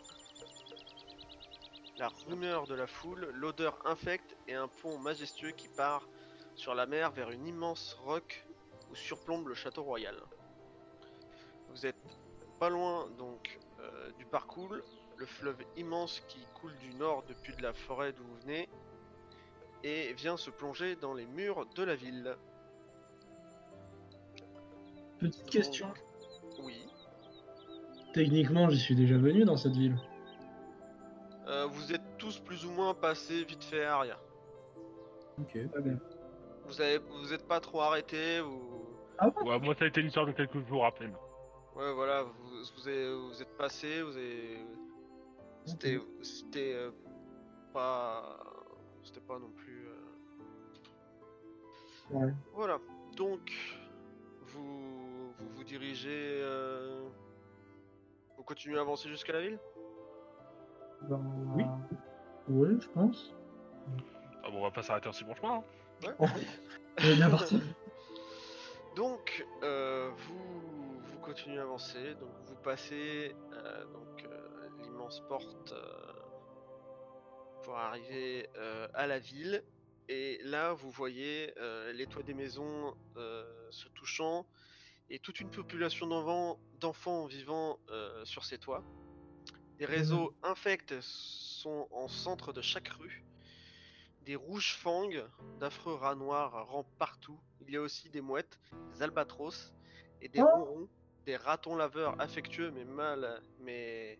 [1.98, 6.08] la rumeur de la foule, l'odeur infecte et un pont majestueux qui part
[6.56, 8.46] sur la mer vers une immense roque
[8.92, 10.16] où surplombe le château royal.
[11.70, 11.96] Vous êtes
[12.60, 14.76] pas loin donc euh, du parcours,
[15.18, 18.70] le fleuve immense qui coule du nord depuis de la forêt d'où vous venez
[19.84, 22.36] et vient se plonger dans les murs de la ville.
[25.20, 25.94] Petite question.
[28.16, 29.98] Techniquement, j'y suis déjà venu dans cette ville.
[31.48, 34.18] Euh, vous êtes tous plus ou moins passés vite fait à Aria.
[35.38, 35.50] Ok.
[35.70, 36.00] Très bien.
[36.66, 38.86] Vous avez, vous êtes pas trop arrêtés, vous...
[39.18, 39.50] Ah bon?
[39.50, 41.14] Ouais, moi, ça a été une histoire de quelques jours à peine.
[41.76, 42.32] Ouais, voilà, vous,
[42.78, 44.60] vous, avez- vous êtes passé, vous avez...
[45.66, 46.00] C'était...
[46.22, 46.92] C'était euh,
[47.74, 48.40] pas...
[49.04, 49.90] C'était pas non plus...
[49.90, 49.92] euh,
[52.12, 52.34] Ouais.
[52.54, 52.80] Voilà,
[53.18, 53.52] donc...
[54.46, 55.34] Vous...
[55.38, 56.42] Vous vous dirigez...
[58.46, 59.58] Vous continuez à avancer jusqu'à la ville?
[61.10, 61.20] Ben,
[61.56, 61.64] Oui.
[62.48, 63.34] Oui, je pense.
[64.44, 65.64] Ah bon, on va pas s'arrêter en si bon chemin.
[66.04, 66.16] hein.
[66.20, 66.28] Ouais.
[67.00, 67.60] On est bien parti.
[68.96, 75.72] Donc, euh, vous, vous continuez à avancer, donc vous passez euh, donc euh, l'immense porte
[75.74, 76.14] euh,
[77.64, 79.64] pour arriver euh, à la ville.
[80.08, 84.46] Et là, vous voyez euh, les toits des maisons euh, se touchant
[85.10, 86.08] et toute une population
[86.80, 88.84] d'enfants, vivant euh, sur ces toits.
[89.78, 93.24] Des réseaux infects sont en centre de chaque rue.
[94.22, 95.30] Des rouges fangs,
[95.60, 97.40] d'affreux rats noirs rampent partout.
[97.62, 98.60] Il y a aussi des mouettes,
[98.94, 99.74] des albatros
[100.22, 100.46] et des Oh.
[100.46, 100.90] ronrons,
[101.26, 104.20] des ratons laveurs affectueux mais mal, mais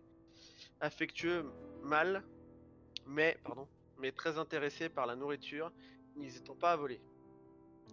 [0.80, 1.50] affectueux
[1.82, 2.22] mal,
[3.06, 3.66] mais pardon,
[3.98, 5.72] mais très intéressés par la nourriture,
[6.16, 7.00] n'hésitant pas à voler.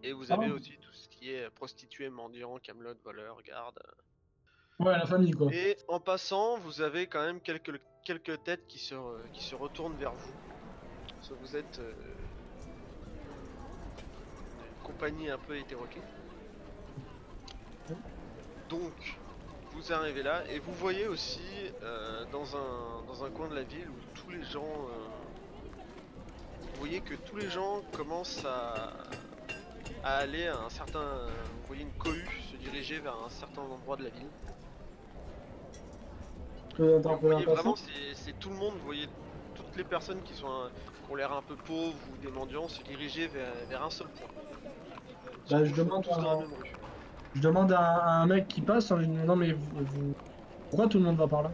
[0.03, 3.81] Et vous avez aussi tout ce qui est prostituées, mendiants, camelotes, voleurs, gardes.
[4.79, 5.49] Ouais, la famille, quoi.
[5.53, 8.95] Et en passant, vous avez quand même quelques, quelques têtes qui se,
[9.31, 10.33] qui se retournent vers vous.
[11.07, 11.93] Parce que vous êtes euh,
[13.97, 16.03] une compagnie un peu hétéroclite.
[18.67, 19.17] Donc,
[19.71, 21.39] vous arrivez là et vous voyez aussi
[21.81, 24.65] euh, dans, un, dans un coin de la ville où tous les gens...
[24.65, 25.07] euh,
[26.73, 28.91] vous voyez que tous les gens commencent à,
[30.03, 31.27] à aller à un certain...
[31.61, 34.29] Vous voyez une cohue se diriger vers un certain endroit de la ville.
[36.75, 37.29] Que Vous d'interprétation.
[37.31, 37.75] voyez vraiment,
[38.15, 39.07] c'est tout le monde, vous voyez
[39.53, 40.69] toutes les personnes qui, sont, un-
[41.05, 44.07] qui ont l'air un peu pauvres ou des mendiants se diriger vers, vers un seul
[44.09, 44.29] point.
[45.49, 46.75] Bah, je demande dans à- la même rue.
[47.33, 50.13] Je demande à, à un mec qui passe en lui demandant mais vous, vous-
[50.69, 51.51] pourquoi tout le monde va par là?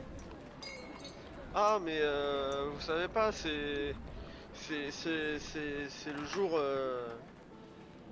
[1.53, 3.95] Ah, mais euh, vous savez pas, c'est.
[4.53, 6.51] C'est c'est- c'est- c'est le jour.
[6.55, 7.17] euh,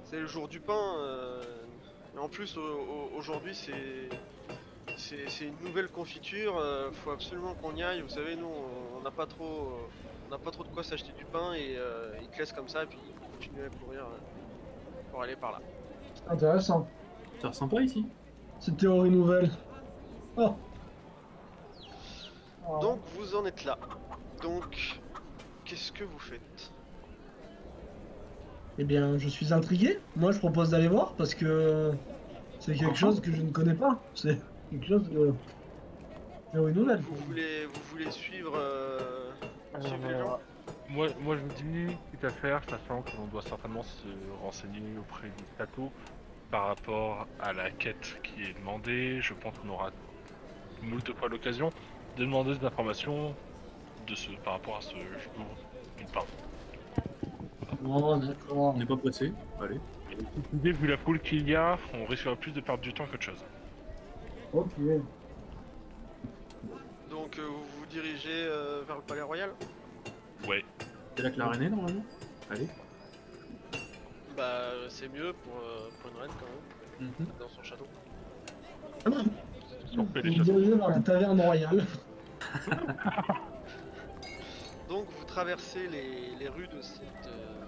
[0.10, 0.96] c'est le jour du pain.
[0.98, 1.42] euh,
[2.16, 4.10] et en plus, au- au- aujourd'hui, c'est.
[4.96, 8.02] C'est c'est une nouvelle confiture, euh, faut absolument qu'on y aille.
[8.02, 8.50] Vous savez, nous,
[8.98, 9.78] on n'a pas trop.
[10.28, 12.68] On n'a pas trop de quoi s'acheter du pain et euh, ils te laissent comme
[12.68, 14.18] ça et puis ils continuent à courir euh,
[15.12, 15.60] pour aller par là.
[16.30, 16.88] Intéressant.
[17.36, 18.06] Ça a l'air sympa ici.
[18.60, 19.52] Cette théorie nouvelle.
[20.36, 20.56] Oh.
[22.68, 22.80] Oh.
[22.82, 23.78] Donc vous en êtes là.
[24.42, 25.00] Donc,
[25.64, 26.72] qu'est-ce que vous faites?
[28.80, 30.00] Eh bien, je suis intrigué.
[30.16, 31.92] Moi, je propose d'aller voir parce que
[32.60, 34.02] c'est quelque chose que je ne connais pas.
[34.16, 34.40] C'est
[34.72, 35.34] quelque chose de
[36.54, 37.00] nouvelle.
[37.00, 39.32] Vous voulez, vous voulez suivre, euh,
[39.80, 40.40] suivre les gens
[40.90, 44.08] Moi, moi, je me dis, quitte à faire, sachant qu'on doit certainement se
[44.44, 45.92] renseigner auprès du plateau
[46.52, 49.20] par rapport à la quête qui est demandée.
[49.22, 49.92] Je pense qu'on aura
[50.82, 51.72] moult fois l'occasion
[52.18, 53.36] de demander des informations
[54.08, 55.46] de ce, par rapport à ce jour
[55.98, 56.26] du pain.
[57.86, 58.58] Oh, d'accord.
[58.76, 59.32] On n'est pas pressé.
[59.62, 59.80] Allez.
[60.54, 63.24] L'idée, vu la foule qu'il y a, on risquerait plus de perdre du temps qu'autre
[63.24, 63.44] chose.
[64.54, 64.72] Ok.
[67.10, 69.52] Donc euh, vous vous dirigez euh, vers le palais royal?
[70.48, 70.64] Ouais.
[71.16, 72.04] C'est là que la reine est normalement
[72.50, 72.68] Allez.
[74.36, 77.28] Bah c'est mieux pour, euh, pour une reine quand même, Mhm.
[77.40, 77.86] dans son château.
[79.98, 80.46] On fait les Vous choses.
[80.46, 81.86] dirigez vers la taverne royale.
[84.90, 87.66] Donc vous traversez les, les rues de cette, euh,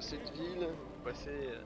[0.00, 1.60] cette ville, vous passez euh,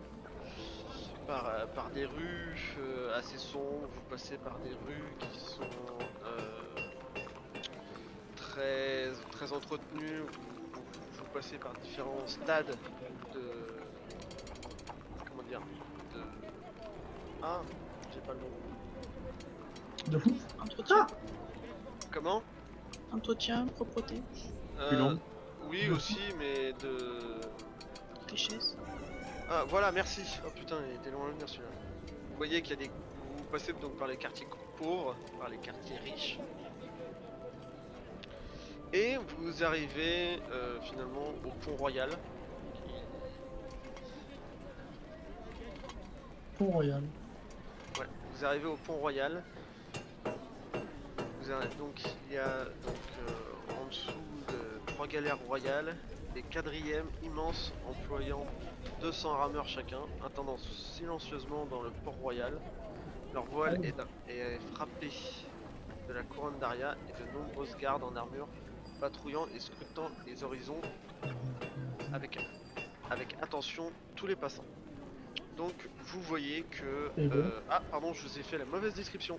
[1.26, 5.62] par, euh, par des rues euh, assez sombres, vous passez par des rues qui sont
[6.26, 6.60] euh,
[8.36, 10.82] très, très entretenues, vous, vous-
[11.18, 12.76] vous passez par différents stades
[13.34, 13.42] de...
[15.28, 15.60] Comment dire
[16.14, 16.20] de...
[17.42, 17.60] Ah,
[18.12, 18.48] j'ai pas le nom.
[20.08, 20.34] De fou.
[20.60, 21.06] Entretien,
[22.12, 22.42] Comment?
[23.12, 24.22] Entretien, propreté,
[24.88, 25.18] Plus long.
[25.68, 27.40] Oui aussi, mais de...
[29.48, 30.22] Ah voilà, merci.
[30.46, 31.68] Oh putain, il était loin de venir celui-là.
[32.30, 32.90] Vous voyez qu'il y a des.
[33.36, 36.38] Vous passez donc par les quartiers pauvres, par les quartiers riches.
[38.92, 42.10] Et vous arrivez euh, finalement au pont royal.
[46.58, 47.02] Pont royal.
[47.98, 49.42] Ouais, vous arrivez au pont royal.
[51.44, 52.96] Vous donc il y a donc
[53.28, 54.10] euh, en dessous
[54.48, 55.94] de trois galères royales,
[56.34, 58.44] des quadrièmes immenses employant
[59.00, 62.52] 200 rameurs chacun, attendant silencieusement dans le port royal.
[63.32, 65.10] Leur voile est, d'un- est frappé
[66.08, 68.48] de la couronne d'Aria et de nombreuses gardes en armure
[69.00, 70.80] patrouillant et scrutant les horizons
[72.12, 72.38] avec,
[73.10, 74.64] avec attention tous les passants.
[75.56, 75.72] Donc
[76.06, 77.10] vous voyez que...
[77.16, 79.38] Et euh, ah pardon, je vous ai fait la mauvaise description.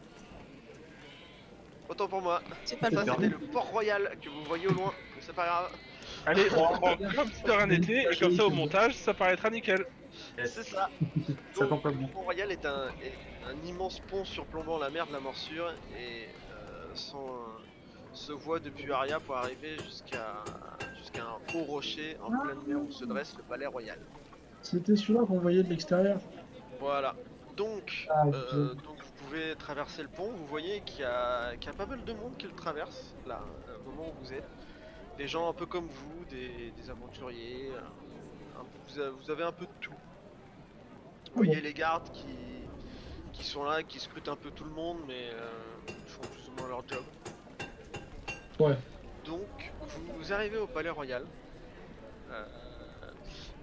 [1.88, 2.42] Autant pour moi.
[2.64, 5.46] C'est pas Ça c'était le port royal que vous voyez au loin, mais c'est pas
[5.46, 5.72] grave.
[6.26, 9.50] Allez, on prend comme si de rien n'était, et comme ça au montage, ça paraîtra
[9.50, 9.86] nickel.
[10.38, 10.90] C'est ça.
[11.54, 13.14] Ça Donc, tend pas le pont royal est un, est
[13.50, 17.46] un immense pont surplombant la mer de la morsure et euh, s'en-
[18.14, 20.44] se voit depuis Aria pour arriver jusqu'à
[20.98, 24.00] jusqu'à un haut rocher en pleine mer où se dresse le palais royal.
[24.62, 26.20] C'était celui-là qu'on voyait de l'extérieur.
[26.80, 27.16] Voilà.
[27.56, 30.30] Donc, Ah, euh, donc vous pouvez traverser le pont.
[30.32, 33.16] Vous voyez qu'il y, a qu'il y a pas mal de monde qui le traverse
[33.26, 33.40] là,
[33.86, 34.44] au moment où vous êtes.
[35.18, 37.72] Des gens un peu comme vous, des, des aventuriers.
[38.58, 39.94] un- vous, avez un peu de tout.
[41.34, 42.36] Vous voyez les gardes qui,
[43.34, 45.50] qui sont là, qui scrutent un peu tout le monde, mais euh,
[45.90, 47.04] ils font plus ou moins leur job.
[48.60, 48.78] Ouais.
[49.26, 51.26] Donc, vous, vous arrivez au palais royal.
[52.32, 52.46] Euh,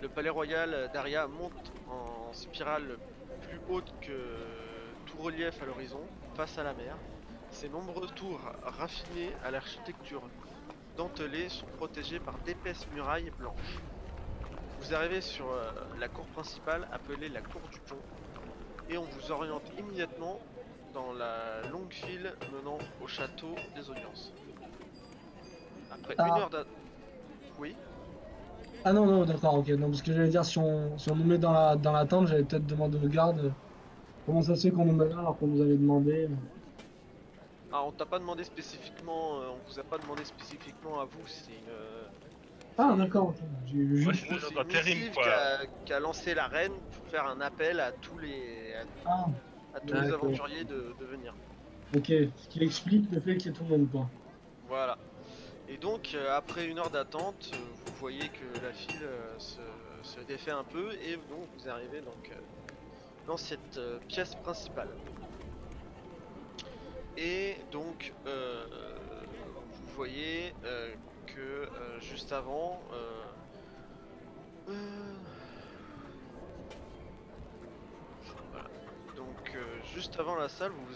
[0.01, 2.99] le palais royal d'Aria monte en spirale
[3.43, 4.13] plus haute que
[5.07, 6.01] tout relief à l'horizon,
[6.35, 6.97] face à la mer.
[7.51, 10.23] Ses nombreuses tours raffinées à l'architecture
[10.97, 13.81] dentelée sont protégées par d'épaisses murailles blanches.
[14.81, 17.97] Vous arrivez sur euh, la cour principale appelée la cour du pont
[18.91, 20.41] et on vous oriente immédiatement
[20.93, 24.33] dans la longue file menant au château des audiences.
[25.91, 26.29] Après Ah.
[26.29, 26.65] une heure d'a...
[27.59, 27.77] Oui
[28.85, 29.69] Ah non, non, d'accord, ok.
[29.69, 32.05] Non, parce que j'allais dire, si on, si on nous met dans la, dans la
[32.05, 33.51] tente, j'allais peut-être demander aux gardes euh,
[34.27, 36.29] comment ça se fait qu'on nous met là alors qu'on nous avait demandé.
[37.73, 41.27] Ah, on t'a pas demandé spécifiquement, euh, on vous a pas demandé spécifiquement à vous,
[41.27, 42.05] c'est une, euh,
[42.77, 43.35] Ah, d'accord.
[43.67, 44.27] J'ai juste.
[44.29, 45.25] c'est c'est dans une Interim, missive quoi.
[45.25, 49.27] qu'a qu'a lancé la reine pour faire un appel à tous les, à, Ah,
[49.75, 50.25] à tous les D'accord.
[50.25, 51.35] aventuriers de, de venir.
[51.97, 52.07] ok.
[52.09, 54.07] Ce qui explique le fait qu'il y ait tout le monde, quoi.
[54.69, 54.99] Voilà.
[55.69, 57.57] Et donc, euh, après une heure d'attente, euh,
[57.87, 59.61] vous voyez que la file euh, se,
[60.03, 62.35] se défait un peu et donc vous arrivez donc euh,
[63.27, 64.89] dans cette euh, pièce principale.
[67.17, 68.65] Et donc, euh,
[69.71, 70.95] vous voyez euh,
[71.27, 72.81] que euh, juste avant,
[78.51, 78.69] voilà.
[79.17, 79.57] Donc,
[79.95, 80.87] juste avant la salle, vous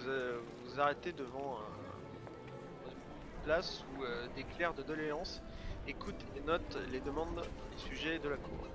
[0.65, 4.05] vous, arrêtez devant un, une place où
[4.35, 5.43] des clercs de doléances
[5.87, 7.45] écoutent et notent les demandes
[7.75, 8.69] et sujets de la cour.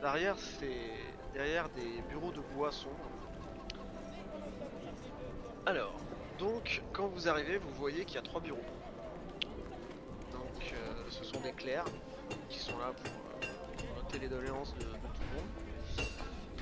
[0.00, 0.90] Derrière, c'est
[1.34, 3.10] derrière des bureaux de bois sombres.
[5.66, 5.94] Alors,
[6.38, 8.64] donc, quand vous arrivez, vous voyez qu'il y a trois bureaux.
[10.32, 11.84] Donc, euh, ce sont des clercs
[12.48, 15.48] qui sont là pour euh, noter les doléances de, de tout le monde.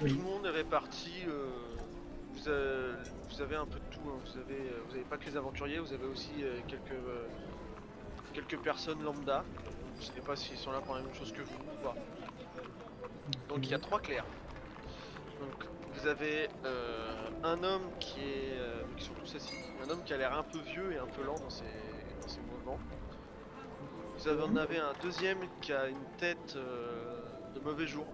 [0.02, 0.10] Oui.
[0.12, 1.12] Tout le monde est réparti.
[1.28, 1.48] euh,
[2.34, 2.92] vous, avez,
[3.30, 4.00] vous avez un peu de tout.
[4.08, 4.18] hein.
[4.24, 7.28] Vous avez, euh, vous avez pas que les aventuriers, vous avez aussi euh, quelques euh,
[8.34, 9.44] quelques personnes lambda.
[9.96, 11.94] Vous savez pas s'ils sont là pour la même chose que vous ou pas.
[13.48, 14.24] Donc il y a trois clercs.
[15.40, 15.64] Donc
[15.94, 20.12] vous avez euh, un homme qui est, euh, qui sont tous assis, un homme qui
[20.14, 21.64] a l'air un peu vieux et un peu lent dans ses,
[22.20, 22.78] dans ses mouvements.
[24.18, 27.20] Vous avez, en avez un deuxième qui a une tête euh,
[27.54, 28.06] de mauvais jour.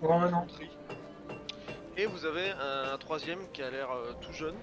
[0.00, 0.46] Ouais, non.
[1.96, 4.56] Et vous avez un, troisième qui a l'air euh, tout jeune.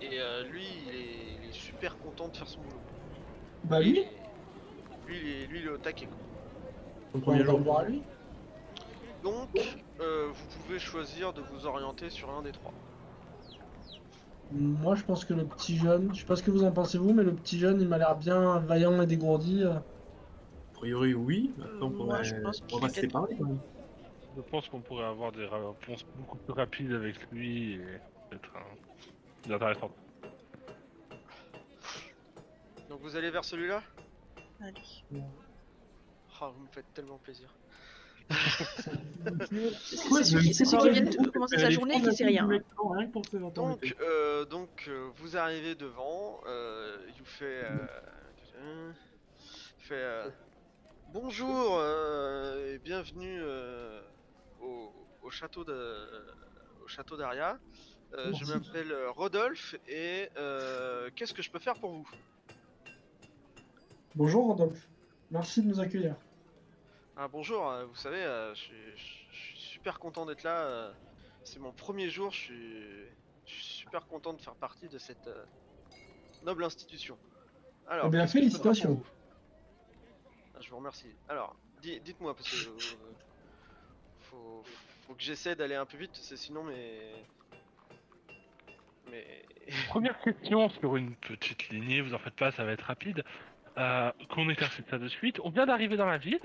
[0.00, 2.80] Et euh, lui, il est, il est super content de faire son boulot.
[3.64, 4.04] Bah, lui,
[5.06, 6.06] lui, il est, lui, il est au taquet.
[6.06, 7.22] quoi.
[7.26, 8.02] On lui.
[9.24, 9.48] Donc,
[10.00, 12.72] euh, vous pouvez choisir de vous orienter sur l'un des trois.
[14.52, 16.98] Moi, je pense que le petit jeune, je sais pas ce que vous en pensez
[16.98, 19.64] vous, mais le petit jeune, il m'a l'air bien vaillant et dégourdi.
[19.64, 19.82] A
[20.74, 21.52] priori, oui.
[21.56, 23.58] Maintenant, on pourrait, je pense on qu'il va est se peut-être- séparer quand même.
[24.36, 27.78] Je pense qu'on pourrait avoir des réponses beaucoup plus rapides avec lui et
[28.28, 28.76] peut-être un...
[29.42, 29.90] plus intéressant.
[32.90, 33.82] Donc, vous allez vers celui-là?
[34.60, 34.82] Allez.
[36.42, 37.48] Oh, vous me faites tellement plaisir.
[38.30, 42.48] C'est pas, qui vient je- de commencer sa journée et qui sait rien.
[43.54, 48.92] Donc, euh, donc euh, vous arrivez devant, euh, il vous fait, euh,
[49.78, 50.30] fait euh,
[51.12, 54.00] bonjour euh, et bienvenue euh,
[54.60, 56.06] au, au château de,
[56.82, 57.58] au château d'Aria.
[58.14, 62.08] Euh, je m'appelle Rodolphe et euh, qu'est-ce que je peux faire pour vous?
[64.14, 64.88] Bonjour Rodolphe,
[65.30, 66.14] merci de nous accueillir.
[67.16, 70.64] Ah bonjour, euh, vous savez, euh, je, suis, je- je suis super content d'être là.
[70.66, 70.92] euh,
[71.44, 72.82] C'est mon premier jour, je suis,
[73.46, 75.28] je suis super content de faire partie de cette
[76.42, 77.16] noble institution.
[77.86, 78.94] Alors, Eh bien, félicitations.
[78.94, 79.06] vous
[80.56, 81.14] Ah, je vous remercie.
[81.28, 82.56] Alors, di- dites-moi, parce que
[84.22, 84.64] faut,
[85.06, 87.12] faut que j'essaie d'aller un peu vite, c'est sinon mes,
[89.10, 89.44] mais
[89.88, 93.22] Première question sur une petite lignée, vous en faites pas, ça va être rapide.
[93.76, 95.40] Euh, qu'on éclaircisse ça de suite.
[95.42, 96.40] On vient d'arriver dans la ville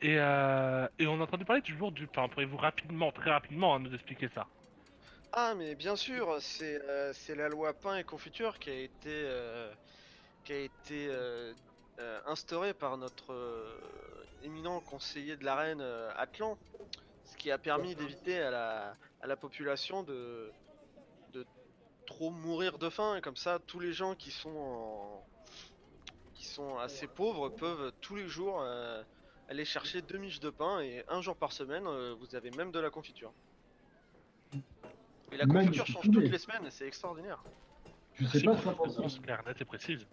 [0.00, 2.28] et, euh, et on a entendu parler du jour du pain.
[2.28, 4.48] Pourriez-vous rapidement, très rapidement, hein, nous expliquer ça
[5.32, 9.08] ah mais bien sûr, c'est euh, c'est la loi pain et confiture qui a été
[9.26, 9.74] euh,
[10.44, 11.54] qui a été euh,
[12.26, 13.80] instaurée par notre
[14.42, 15.80] éminent conseiller de la reine
[16.16, 16.58] Atlan,
[17.24, 20.54] ce qui a permis d'éviter à la à la population de
[21.28, 21.46] de
[22.06, 25.28] trop mourir de faim et comme ça tous les gens qui sont en-
[26.34, 28.62] qui sont assez pauvres peuvent tous les jours
[29.50, 32.70] aller chercher deux miches de pain et un jour par semaine euh, vous avez même
[32.70, 33.32] de la confiture.
[35.32, 37.42] Et la confiture Magnifique change toutes les semaines, c'est extraordinaire.
[38.14, 40.06] Je sais Merci pas pour ce qu'en cette pense- réponse claire, nette et précise.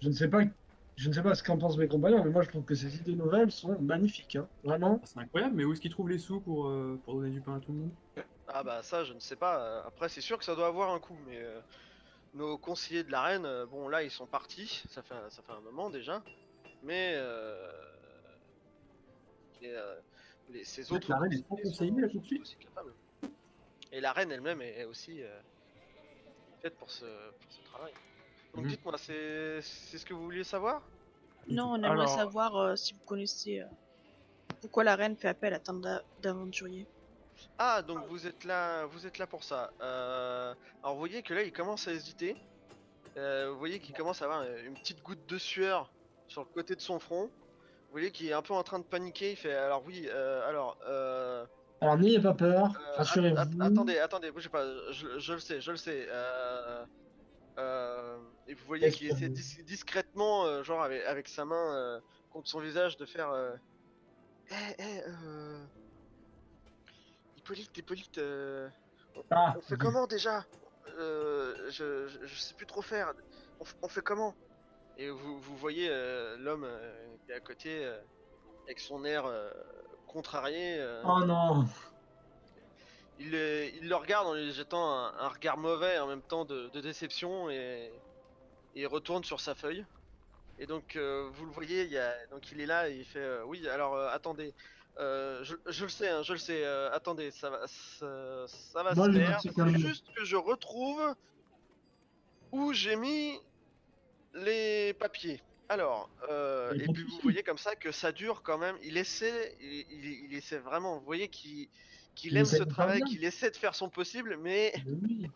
[0.00, 0.40] Je ne sais pas.
[0.96, 2.94] Je ne sais pas ce qu'en pensent mes compagnons, mais moi je trouve que ces
[2.96, 4.36] idées nouvelles sont magnifiques.
[4.36, 4.46] hein.
[4.64, 5.00] Vraiment.
[5.04, 7.56] C'est incroyable, mais où est-ce qu'ils trouvent les sous pour, euh, pour donner du pain
[7.56, 7.90] à tout le monde?
[8.48, 10.90] Ah bah ça je ne sais pas, euh, après c'est sûr que ça doit avoir
[10.90, 11.60] un coût, mais euh,
[12.34, 15.52] nos conseillers de la reine, euh, bon là ils sont partis, ça fait, ça fait
[15.52, 16.20] un moment déjà,
[16.82, 17.70] mais euh,
[19.62, 19.94] et, euh,
[20.50, 22.56] les, ces autres la reine est pas conseillée, tout de suite.
[23.92, 25.40] Et la reine elle-même est, est aussi euh,
[26.62, 27.92] faite pour ce, pour ce travail.
[28.54, 28.70] Donc Mhm.
[28.70, 30.82] dites-moi, c'est c'est ce que vous vouliez savoir?
[31.48, 33.66] Non, on aimerait Alors- savoir euh, si vous connaissez euh,
[34.60, 36.86] pourquoi la reine fait appel à tant d'a- d'aventuriers.
[37.58, 39.72] Ah, donc vous êtes là, vous êtes là pour ça.
[39.80, 42.36] Euh, alors vous voyez que là, il commence à hésiter.
[43.16, 45.90] Euh, vous voyez qu'il commence à avoir une petite goutte de sueur
[46.28, 47.30] sur le côté de son front.
[47.90, 49.32] Vous voyez qu'il est un peu en train de paniquer.
[49.32, 50.78] Il fait alors oui, euh, alors.
[50.86, 51.44] Euh,
[51.80, 53.36] Alors n'ayez pas peur, euh, rassurez-vous.
[53.36, 54.64] att- attendez, attendez, bougez pas.
[54.92, 56.06] Je, je le sais, je le sais.
[56.08, 56.86] Euh,
[57.58, 62.00] euh, et vous voyez qu'il essaie dis- discrètement, euh, genre avec, avec sa main euh,
[62.30, 63.30] contre son visage, de faire.
[63.32, 63.56] euh,
[64.52, 65.66] Eh, eh, euh...
[67.36, 68.68] Hippolyte, Hippolyte, euh,
[69.30, 70.44] Ah, on fait comment déjà?
[70.98, 73.12] Euh, je, je, je sais plus trop faire.
[73.58, 74.34] On, on fait comment?
[74.98, 77.98] Et vous, vous voyez euh, l'homme euh, qui est à côté euh,
[78.64, 79.24] avec son air
[80.06, 80.84] contrarié.
[81.04, 81.64] Oh non.
[83.18, 86.44] il, le- il le regarde en lui jetant un, un regard mauvais en même temps
[86.44, 87.90] de, de déception et,
[88.74, 89.84] et il retourne sur sa feuille.
[90.58, 93.40] Et donc vous le voyez, il, y a, donc il est là et il fait
[93.46, 94.52] oui alors attendez.
[94.98, 96.64] je, je le sais, hein, je le sais.
[96.92, 99.40] attendez, ça va, ça, ça va Moi, se faire.
[99.78, 101.14] juste que je retrouve
[102.52, 103.40] où j'ai mis
[104.34, 105.40] les papiers.
[105.68, 108.76] Alors, euh, et puis vous voyez comme ça que ça dure quand même.
[108.82, 110.98] Il essaie, il, il- il essaie vraiment.
[110.98, 111.68] Vous voyez qu'il
[112.16, 115.30] qu'il Il aime ce travail, qu'il essaie de faire son possible, mais Mais oui.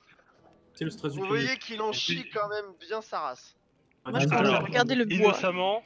[0.74, 3.56] C'est le stress du vous voyez qu'il en chie quand même bien sa race.
[4.04, 5.14] Ah, Moi, je Alors, regarder le bois.
[5.16, 5.84] Innocemment,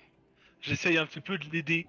[0.63, 1.87] j'essaye un petit peu de l'aider.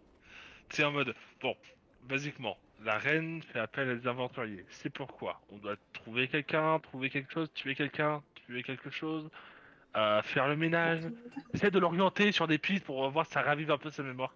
[0.69, 1.55] C'est en mode, bon,
[2.03, 4.65] basiquement, la reine fait appel à des aventuriers.
[4.69, 9.29] C'est pourquoi On doit trouver quelqu'un, trouver quelque chose, tuer quelqu'un, tuer quelque chose,
[9.93, 11.03] faire le ménage.
[11.53, 14.33] Essayer de l'orienter sur des pistes pour voir si ça ravive un peu sa mémoire.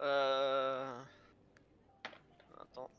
[0.00, 1.00] Euh...
[2.60, 2.90] Attends.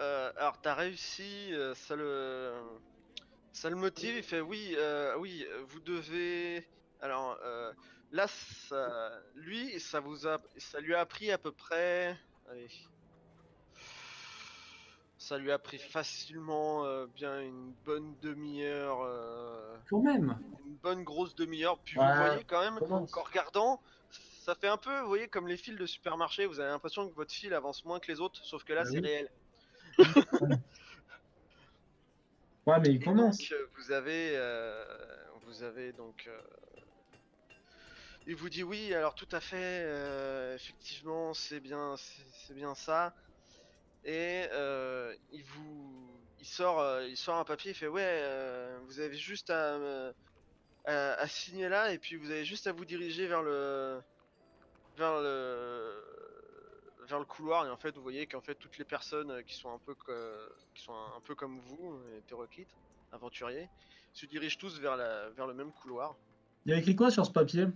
[0.00, 2.52] Euh, alors t'as réussi, euh, ça le,
[3.52, 4.16] ça le motive.
[4.16, 6.66] Il fait oui, euh, oui, vous devez.
[7.00, 7.38] Alors
[8.12, 9.10] là, ça...
[9.34, 12.16] lui, ça vous a, ça lui a pris à peu près.
[12.50, 12.68] Allez.
[15.26, 19.00] Ça lui a pris facilement euh, bien une bonne demi-heure.
[19.02, 21.80] euh, Quand même une bonne grosse demi-heure.
[21.80, 22.78] Puis Ouais, vous voyez quand même
[23.10, 23.82] qu'en regardant,
[24.44, 26.46] ça fait un peu, vous voyez, comme les fils de supermarché.
[26.46, 28.90] Vous avez l'impression que votre fil avance moins que les autres, sauf que là, Bah
[28.92, 29.04] c'est oui.
[29.04, 29.28] réel.
[32.68, 33.38] Ouais, mais il commence.
[33.38, 34.84] donc, euh, vous avez, euh,
[35.42, 36.28] vous avez donc.
[36.28, 36.40] euh,
[38.28, 43.14] il vous dit oui, alors tout à fait, euh, effectivement, c'est bien, c'est bien ça.
[44.06, 48.78] Et euh, il vous, il sort, euh, il sort un papier, il fait ouais, euh,
[48.84, 50.14] vous avez juste à, me-
[50.84, 54.00] à, à signer là, et puis vous avez juste à vous diriger vers le,
[54.96, 56.00] vers le,
[57.08, 57.66] vers le couloir.
[57.66, 60.12] Et en fait, vous voyez qu'en fait toutes les personnes qui sont un peu, co-
[60.76, 62.70] qui sont un, un peu comme vous, hétéroclites,
[63.10, 63.68] aventuriers,
[64.12, 66.14] se dirigent tous vers la, vers le même couloir.
[66.64, 67.62] Il y a écrit quoi sur ce papier?
[67.62, 67.72] Euh,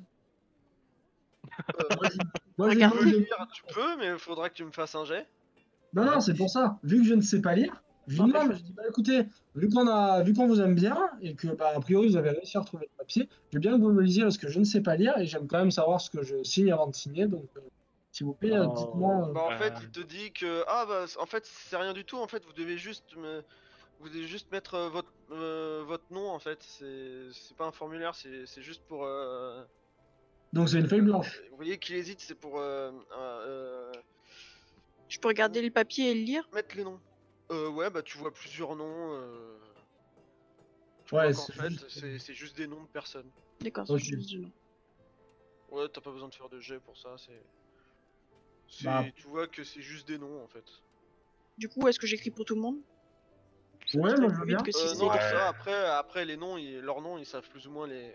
[1.97, 2.19] Moi, j'ai-
[2.57, 3.51] Regarde.
[3.53, 5.27] tu peux, mais il faudra que tu me fasses un jet.
[5.93, 6.79] Non, non, c'est pour ça.
[6.83, 9.27] Vu que je ne sais pas lire, je lui Non, mais- je dis, bah écoutez,
[9.55, 12.31] vu qu'on a, vu qu'on vous aime bien et que, bah, a priori, vous avez
[12.31, 14.59] réussi à retrouver le papier, je veux bien que vous me lisiez parce que je
[14.59, 16.95] ne sais pas lire et j'aime quand même savoir ce que je signe avant de
[16.95, 17.27] signer.
[17.27, 17.61] Donc, euh,
[18.13, 18.75] s'il vous plaît, euh, Oh.
[18.77, 19.29] dites-moi.
[19.29, 19.59] euh, Bah en Euh.
[19.59, 22.17] fait, il te dit que ah bah en fait c'est rien du tout.
[22.19, 23.43] En fait, vous devez juste me,
[24.01, 26.59] vous devez juste mettre euh, votre euh, votre nom en fait.
[26.63, 29.05] C'est c'est pas un formulaire, c'est c'est juste pour.
[29.05, 29.63] euh,
[30.53, 31.41] Donc, c'est une feuille blanche.
[31.51, 33.93] Vous voyez qu'il hésite, c'est pour euh, euh,
[35.11, 37.01] Je peux regarder le papier et le lire mettre les noms.
[37.51, 39.13] Euh, ouais, bah tu vois plusieurs noms.
[39.13, 39.59] euh,
[41.13, 43.29] Ouais, c'est fait, juste- c'est c'est juste des noms de personnes.
[43.61, 44.53] D'accord, c'est juste du nom.
[45.73, 47.43] Ouais, t'as pas besoin de faire de jet pour ça, c'est.
[48.69, 49.05] c'est- Bah.
[49.17, 50.65] Tu vois que c'est juste des noms en fait.
[51.59, 52.81] Du coup, est-ce que j'écris pour tout le monde?
[53.95, 54.59] Ouais, moi, je veux bien.
[54.59, 55.19] que si Euh, c'est- non, Ouais.
[55.21, 58.13] ça, après, après les noms, ils- leurs noms, ils savent plus ou moins les,